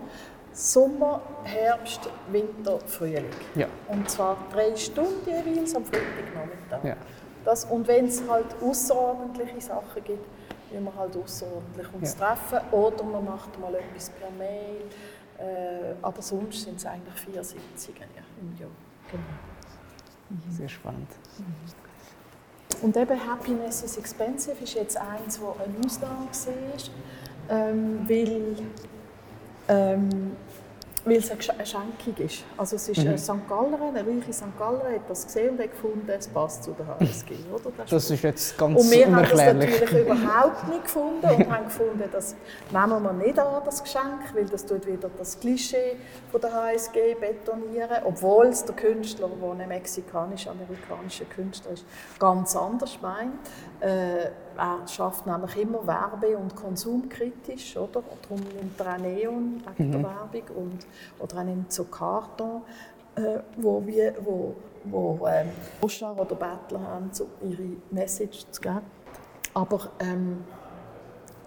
Sommer, 0.52 1.20
Herbst, 1.44 2.08
Winter, 2.30 2.78
Frühling. 2.86 3.24
Ja. 3.54 3.66
Und 3.88 4.08
zwar 4.08 4.36
drei 4.52 4.76
Stunden 4.76 5.26
jeweils 5.26 5.74
am 5.74 5.84
Freitagnachmittag. 5.84 6.84
Ja. 6.84 6.96
Das, 7.46 7.64
und 7.64 7.86
wenn 7.86 8.06
es 8.06 8.28
halt 8.28 8.46
außerordentliche 8.60 9.60
Sachen 9.60 10.02
gibt, 10.02 10.26
will 10.72 10.80
man 10.80 10.92
halt 10.96 11.16
außerordentlich 11.16 11.86
uns 11.94 12.18
ja. 12.18 12.26
treffen. 12.26 12.58
Oder 12.72 13.04
man 13.04 13.24
macht 13.24 13.58
mal 13.60 13.72
etwas 13.72 14.10
per 14.10 14.30
Mail. 14.32 14.82
Äh, 15.38 15.94
aber 16.02 16.20
sonst 16.22 16.62
sind 16.64 16.76
es 16.76 16.84
eigentlich 16.84 17.14
vier 17.14 17.44
Sitzungen 17.44 18.08
ja, 18.16 18.22
im 18.40 18.58
Jahr. 18.58 18.70
Genau. 19.12 19.22
Mhm. 20.30 20.50
Sehr 20.50 20.68
spannend. 20.68 21.08
Mhm. 21.38 21.44
Und 22.82 22.96
eben 22.96 23.26
Happiness 23.26 23.82
is 23.84 23.96
Expensive 23.96 24.64
ist 24.64 24.74
jetzt 24.74 24.96
eins, 24.96 25.40
wo 25.40 25.54
eine 25.62 25.86
Ausnahme 25.86 26.26
war, 26.26 27.56
ähm, 27.56 28.08
weil 28.08 28.56
ähm, 29.68 30.36
weil 31.06 31.18
es 31.18 31.30
eine 31.30 31.64
Schenkung 31.64 32.26
ist. 32.26 32.44
Also 32.56 32.76
es 32.76 32.88
ist 32.88 33.04
mhm. 33.04 33.16
St. 33.16 33.48
Galler, 33.48 33.78
eine 33.80 34.00
reiche 34.00 34.32
St. 34.32 34.58
Galler 34.58 34.92
hat 34.92 35.08
das 35.08 35.24
gesehen 35.24 35.50
und 35.50 35.60
hat 35.60 35.70
gefunden, 35.70 36.10
es 36.10 36.26
passt 36.26 36.64
zu 36.64 36.72
der 36.72 36.86
HSG. 36.86 37.34
Oder? 37.54 37.70
Das, 37.76 37.90
das 37.90 38.10
ist 38.10 38.22
jetzt 38.22 38.58
ganz 38.58 38.80
Und 38.80 38.90
wir 38.90 39.06
haben 39.06 39.22
das 39.22 39.32
natürlich 39.32 39.92
überhaupt 39.92 40.68
nicht 40.68 40.82
gefunden 40.82 41.26
und 41.26 41.50
haben 41.50 41.64
gefunden, 41.64 42.04
das 42.10 42.34
nehmen 42.72 43.02
wir 43.04 43.12
nicht 43.12 43.38
an, 43.38 43.62
das 43.64 43.82
Geschenk, 43.82 44.34
weil 44.34 44.46
das 44.46 44.66
tut 44.66 44.84
wieder 44.86 45.08
das 45.16 45.38
Klischee 45.38 45.96
von 46.32 46.40
der 46.40 46.52
HSG 46.52 47.14
betonieren, 47.20 48.02
obwohl 48.04 48.46
es 48.46 48.64
der 48.64 48.74
Künstler, 48.74 49.28
der 49.28 49.50
ein 49.50 49.68
mexikanisch-amerikanischer 49.68 51.26
Künstler 51.26 51.72
ist, 51.72 51.84
ganz 52.18 52.56
anders 52.56 52.98
meint. 53.00 53.34
Äh, 53.80 54.30
er 54.56 54.88
schafft 54.88 55.26
nämlich 55.26 55.56
immer 55.56 55.86
werbe- 55.86 56.36
und 56.36 56.56
konsumkritisch, 56.56 57.76
oder? 57.76 58.02
Darum 58.22 58.40
nimmt 58.54 58.80
er 58.80 58.94
auch 58.94 58.98
Neon 58.98 59.62
wegen 59.76 59.88
mhm. 59.88 59.92
der 59.92 60.02
Werbung 60.02 60.56
und, 60.56 60.86
oder 61.18 61.36
er 61.38 61.44
nimmt 61.44 61.72
so 61.72 61.84
Karton, 61.84 62.62
äh, 63.16 63.40
wo, 63.56 63.84
wir, 63.84 64.14
wo, 64.24 64.54
wo 64.84 65.26
ähm, 65.26 65.50
oder 65.80 66.34
Bettler 66.34 66.80
haben, 66.80 67.10
um 67.20 67.50
ihre 67.50 67.76
Message 67.90 68.46
zu 68.50 68.60
geben. 68.60 68.82
Aber 69.54 69.88
ähm, 70.00 70.44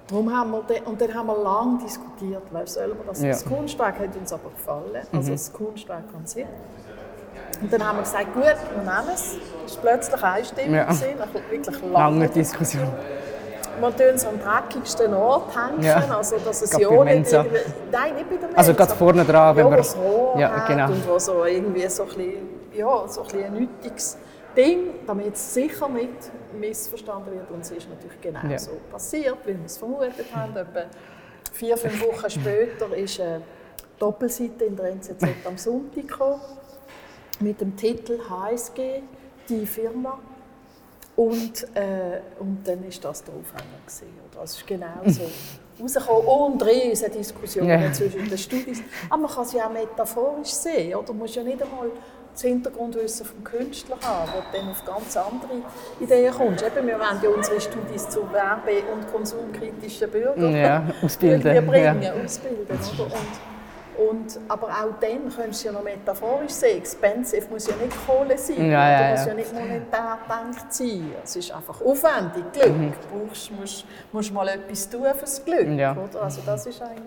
darum 0.08 0.36
haben 0.36 0.52
wir 0.52 0.64
den, 0.64 0.84
und 0.84 1.00
dann 1.00 1.14
haben 1.14 1.28
wir 1.28 1.38
lange 1.38 1.80
diskutiert, 1.84 2.44
weil 2.52 2.68
soll 2.68 2.90
man 2.90 3.08
das, 3.08 3.22
ja. 3.22 3.30
das 3.30 3.46
Kunstwerk 3.46 4.00
hat 4.00 4.16
uns 4.16 4.34
aber 4.34 4.50
gefallen, 4.50 5.06
also 5.12 5.30
mhm. 5.30 5.36
das 5.36 5.54
Kunstwerk 5.54 6.06
an 6.16 6.26
sich. 6.26 6.46
Und 7.62 7.72
dann 7.74 7.88
haben 7.88 7.98
wir 7.98 8.04
gesagt, 8.04 8.34
gut, 8.34 8.44
wir 8.44 8.78
nehmen 8.78 9.14
es. 9.14 9.36
Es 9.66 9.76
war 9.76 9.82
plötzlich 9.82 10.24
einstimmig, 10.24 10.76
ja. 10.76 10.86
nach 10.86 11.34
wirklich 11.34 11.82
lange, 11.82 11.92
lange 11.92 12.30
Diskussion. 12.30 12.88
Wir 13.80 13.96
tun 13.96 14.16
es 14.16 14.26
am 14.26 14.40
dreckigsten 14.40 15.14
Ort 15.14 15.56
hängen, 15.56 15.84
ja. 15.84 16.04
also 16.16 16.38
dass 16.38 16.62
es 16.62 16.72
ja 16.78 17.04
nicht 17.04 17.32
Nein, 17.32 18.16
nicht 18.16 18.30
bei 18.30 18.36
der 18.36 18.48
Mensa. 18.48 18.58
Also 18.58 18.74
gerade 18.74 18.96
vorne 18.96 19.24
dran, 19.24 19.56
wenn 19.56 19.66
ja, 19.66 19.70
man... 19.72 19.84
So 19.84 20.36
ja, 20.38 20.66
genau. 20.68 20.88
Und 20.88 21.08
wo 21.08 21.20
so 21.20 21.46
irgendwie 21.46 21.88
so 21.88 22.04
ein 22.04 22.10
bisschen, 22.10 22.50
ja, 22.74 23.08
so 23.08 23.22
ein, 23.22 23.28
bisschen 23.28 23.44
ein 23.46 23.54
nötiges 23.54 24.18
Ding, 24.56 24.80
damit 25.08 25.36
es 25.36 25.54
sicher 25.54 25.88
nicht 25.88 26.32
missverstanden 26.60 27.34
wird. 27.34 27.50
Und 27.52 27.62
es 27.62 27.72
ist 27.72 27.90
natürlich 27.90 28.22
genau 28.22 28.40
ja. 28.50 28.58
so 28.58 28.72
passiert, 28.92 29.38
wie 29.46 29.58
wir 29.58 29.66
es 29.66 29.78
vermutet 29.78 30.26
haben. 30.34 30.56
Etwa 30.56 30.86
vier, 31.54 31.78
fünf 31.78 32.02
Wochen 32.06 32.30
später 32.30 32.96
ist 32.96 33.20
eine 33.20 33.42
Doppelseite 33.98 34.66
in 34.66 34.76
der 34.76 34.92
NZZ 34.92 35.24
am 35.46 35.58
Sonntag 35.58 36.08
gekommen 36.08 36.42
mit 37.40 37.62
dem 37.62 37.76
Titel 37.76 38.20
HSG, 38.30 39.02
die 39.48 39.66
Firma. 39.66 40.20
Und, 41.20 41.64
äh, 41.76 42.22
und 42.40 42.66
dann 42.66 42.82
ist 42.86 43.04
das 43.04 43.22
der 43.26 43.34
Aufhänger. 43.34 43.78
Gewesen, 43.86 44.08
oder? 44.32 44.40
Das 44.40 44.56
ist 44.56 44.66
genau 44.66 44.88
so 45.06 45.22
rausgekommen. 45.84 46.26
Und 46.26 46.66
riesige 46.66 47.12
Diskussionen 47.12 47.70
ja. 47.70 47.92
zwischen 47.92 48.30
den 48.30 48.38
Studis. 48.38 48.82
Aber 49.10 49.24
man 49.24 49.30
kann 49.30 49.44
es 49.44 49.52
ja 49.52 49.68
auch 49.68 49.74
metaphorisch 49.74 50.48
sehen. 50.48 50.96
Oder? 50.96 51.08
Du 51.08 51.14
musst 51.14 51.36
ja 51.36 51.44
nicht 51.44 51.62
einmal 51.62 51.92
das 52.32 52.42
Hintergrundwissen 52.42 53.26
vom 53.26 53.44
Künstler 53.44 53.98
haben, 54.02 54.32
wo 54.32 54.40
du 54.40 54.58
dann 54.58 54.70
auf 54.70 54.86
ganz 54.86 55.18
andere 55.18 55.62
Ideen 56.00 56.34
kommst. 56.34 56.64
Eben, 56.64 56.88
wir 56.88 56.98
wollen 56.98 57.20
ja 57.22 57.30
unsere 57.30 57.60
Studis 57.60 58.08
zu 58.08 58.22
werbe- 58.32 58.84
und 58.94 59.12
konsumkritischen 59.12 60.10
Bürgern 60.10 60.56
ja, 60.56 60.86
ausbilden. 61.04 61.68
bringen, 61.68 62.02
ja. 62.02 62.14
ausbilden. 62.14 62.80
Oder? 62.96 63.04
Und, 63.04 63.59
und, 64.00 64.40
aber 64.48 64.68
auch 64.68 65.00
dann 65.02 65.30
könntest 65.30 65.64
du 65.64 65.68
ja 65.68 65.74
noch 65.74 65.84
metaphorisch 65.84 66.52
sehen. 66.52 66.78
Expensive 66.78 67.48
muss 67.50 67.68
ja 67.68 67.76
nicht 67.76 67.96
Kohle 68.08 68.38
sein. 68.38 68.70
Ja, 68.70 68.90
ja, 68.90 69.02
ja. 69.02 69.12
muss 69.12 69.26
ja 69.26 69.34
nicht 69.34 69.54
monetär 69.54 70.20
gedacht 70.24 70.74
sein. 70.74 71.12
Es 71.22 71.36
ist 71.36 71.52
einfach 71.52 71.82
aufwendig. 71.82 72.46
Glück. 72.54 72.78
Mhm. 72.78 72.94
Du 72.94 73.26
brauchst, 73.28 73.52
musst, 73.52 73.86
musst 74.14 74.34
mal 74.34 74.48
etwas 74.48 74.90
tun 74.90 75.04
fürs 75.18 75.44
Glück. 75.44 75.68
Ja. 75.78 75.92
Oder? 75.92 76.24
Also 76.24 76.42
das 76.46 76.66
ist 76.66 76.82
eigentlich 76.82 77.04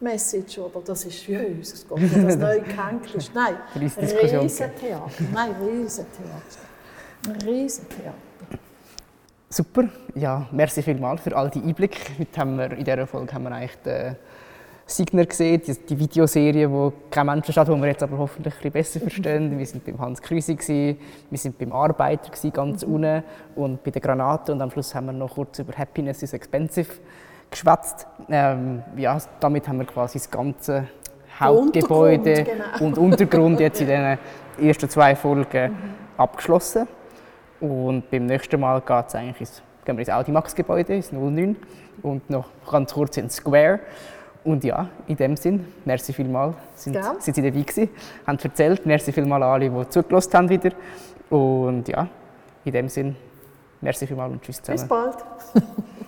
die 0.00 0.04
Message. 0.04 0.58
Aber 0.58 0.80
das 0.84 1.04
ist 1.04 1.28
unser 1.28 1.86
Gott, 1.88 2.00
das 2.00 2.36
neu 2.36 2.60
gehängt 2.60 3.14
ist. 3.14 3.32
Nein, 3.32 3.56
Riesentheater. 3.80 5.00
Nein, 5.32 5.54
Riesentheater. 5.62 7.46
Riesentheater. 7.46 8.14
Super, 9.48 9.84
ja, 10.16 10.48
merci 10.50 10.82
vielmals 10.82 11.20
für 11.20 11.36
all 11.36 11.50
die 11.50 11.62
Einblicke. 11.62 12.00
Heute 12.18 12.40
haben 12.40 12.58
wir, 12.58 12.72
in 12.72 12.84
dieser 12.84 13.06
Folge 13.06 13.32
haben 13.32 13.44
wir 13.44 13.52
eigentlich 13.52 13.76
den 13.84 14.16
Signer 14.88 15.26
gesehen, 15.26 15.60
die, 15.66 15.74
die 15.74 15.98
Videoserie, 15.98 16.70
wo 16.70 16.92
kein 17.10 17.26
Mensch 17.26 17.50
steht, 17.50 17.66
wo 17.68 17.76
wir 17.76 17.88
jetzt 17.88 18.04
aber 18.04 18.18
hoffentlich 18.18 18.54
ein 18.54 18.58
bisschen 18.58 18.72
besser 18.72 19.00
verstehen. 19.00 19.58
Wir 19.58 19.66
sind 19.66 19.84
beim 19.84 19.98
Hans 19.98 20.22
Krüsi, 20.22 20.96
wir 21.28 21.38
sind 21.38 21.58
beim 21.58 21.72
Arbeiter 21.72 22.30
ganz 22.50 22.86
mhm. 22.86 22.94
unten 22.94 23.22
und 23.56 23.82
bei 23.82 23.90
den 23.90 24.00
Granaten 24.00 24.54
und 24.54 24.62
am 24.62 24.70
Schluss 24.70 24.94
haben 24.94 25.06
wir 25.06 25.12
noch 25.12 25.34
kurz 25.34 25.58
über 25.58 25.76
Happiness 25.76 26.22
is 26.22 26.32
expensive 26.32 26.92
geschwätzt. 27.50 28.06
Ähm, 28.28 28.82
ja, 28.96 29.18
damit 29.40 29.66
haben 29.66 29.78
wir 29.78 29.86
quasi 29.86 30.18
das 30.18 30.30
ganze 30.30 30.86
Hauptgebäude 31.40 32.30
Untergrund, 32.30 32.62
genau. 32.78 32.86
und 32.86 32.98
Untergrund 32.98 33.60
jetzt 33.60 33.80
in 33.80 33.86
den 33.88 34.18
ersten 34.60 34.88
zwei 34.88 35.16
Folgen 35.16 35.72
mhm. 35.72 35.76
abgeschlossen. 36.16 36.86
Und 37.60 38.08
beim 38.10 38.26
nächsten 38.26 38.60
Mal 38.60 38.80
geht 38.80 39.04
es 39.08 39.14
eigentlich 39.16 39.40
ins, 39.40 39.62
gehen 39.84 39.96
wir 39.96 40.00
ins 40.02 40.10
Audimax-Gebäude, 40.10 40.94
ins 40.94 41.10
09 41.10 41.56
und 42.02 42.30
noch 42.30 42.50
ganz 42.70 42.94
kurz 42.94 43.16
ins 43.16 43.36
Square. 43.36 43.80
Und 44.46 44.62
ja, 44.62 44.88
in 45.08 45.16
dem 45.16 45.36
Sinn, 45.36 45.66
merci 45.84 46.12
vielmals, 46.12 46.54
sind, 46.76 46.94
ja. 46.94 47.16
sind 47.18 47.34
Sie 47.34 47.42
dabei 47.42 47.62
gewesen, 47.62 47.88
haben 48.24 48.38
erzählt, 48.38 48.86
merci 48.86 49.10
vielmals 49.10 49.42
an 49.42 49.50
alle, 49.50 49.68
die 49.68 49.88
zugelassen 49.90 50.32
haben 50.34 50.48
wieder. 50.48 50.70
Und 51.28 51.88
ja, 51.88 52.06
in 52.64 52.72
dem 52.72 52.88
Sinn, 52.88 53.16
merci 53.80 54.06
vielmals 54.06 54.34
und 54.34 54.42
tschüss 54.42 54.62
zusammen. 54.62 54.78
Bis 54.78 54.88
bald. 54.88 55.16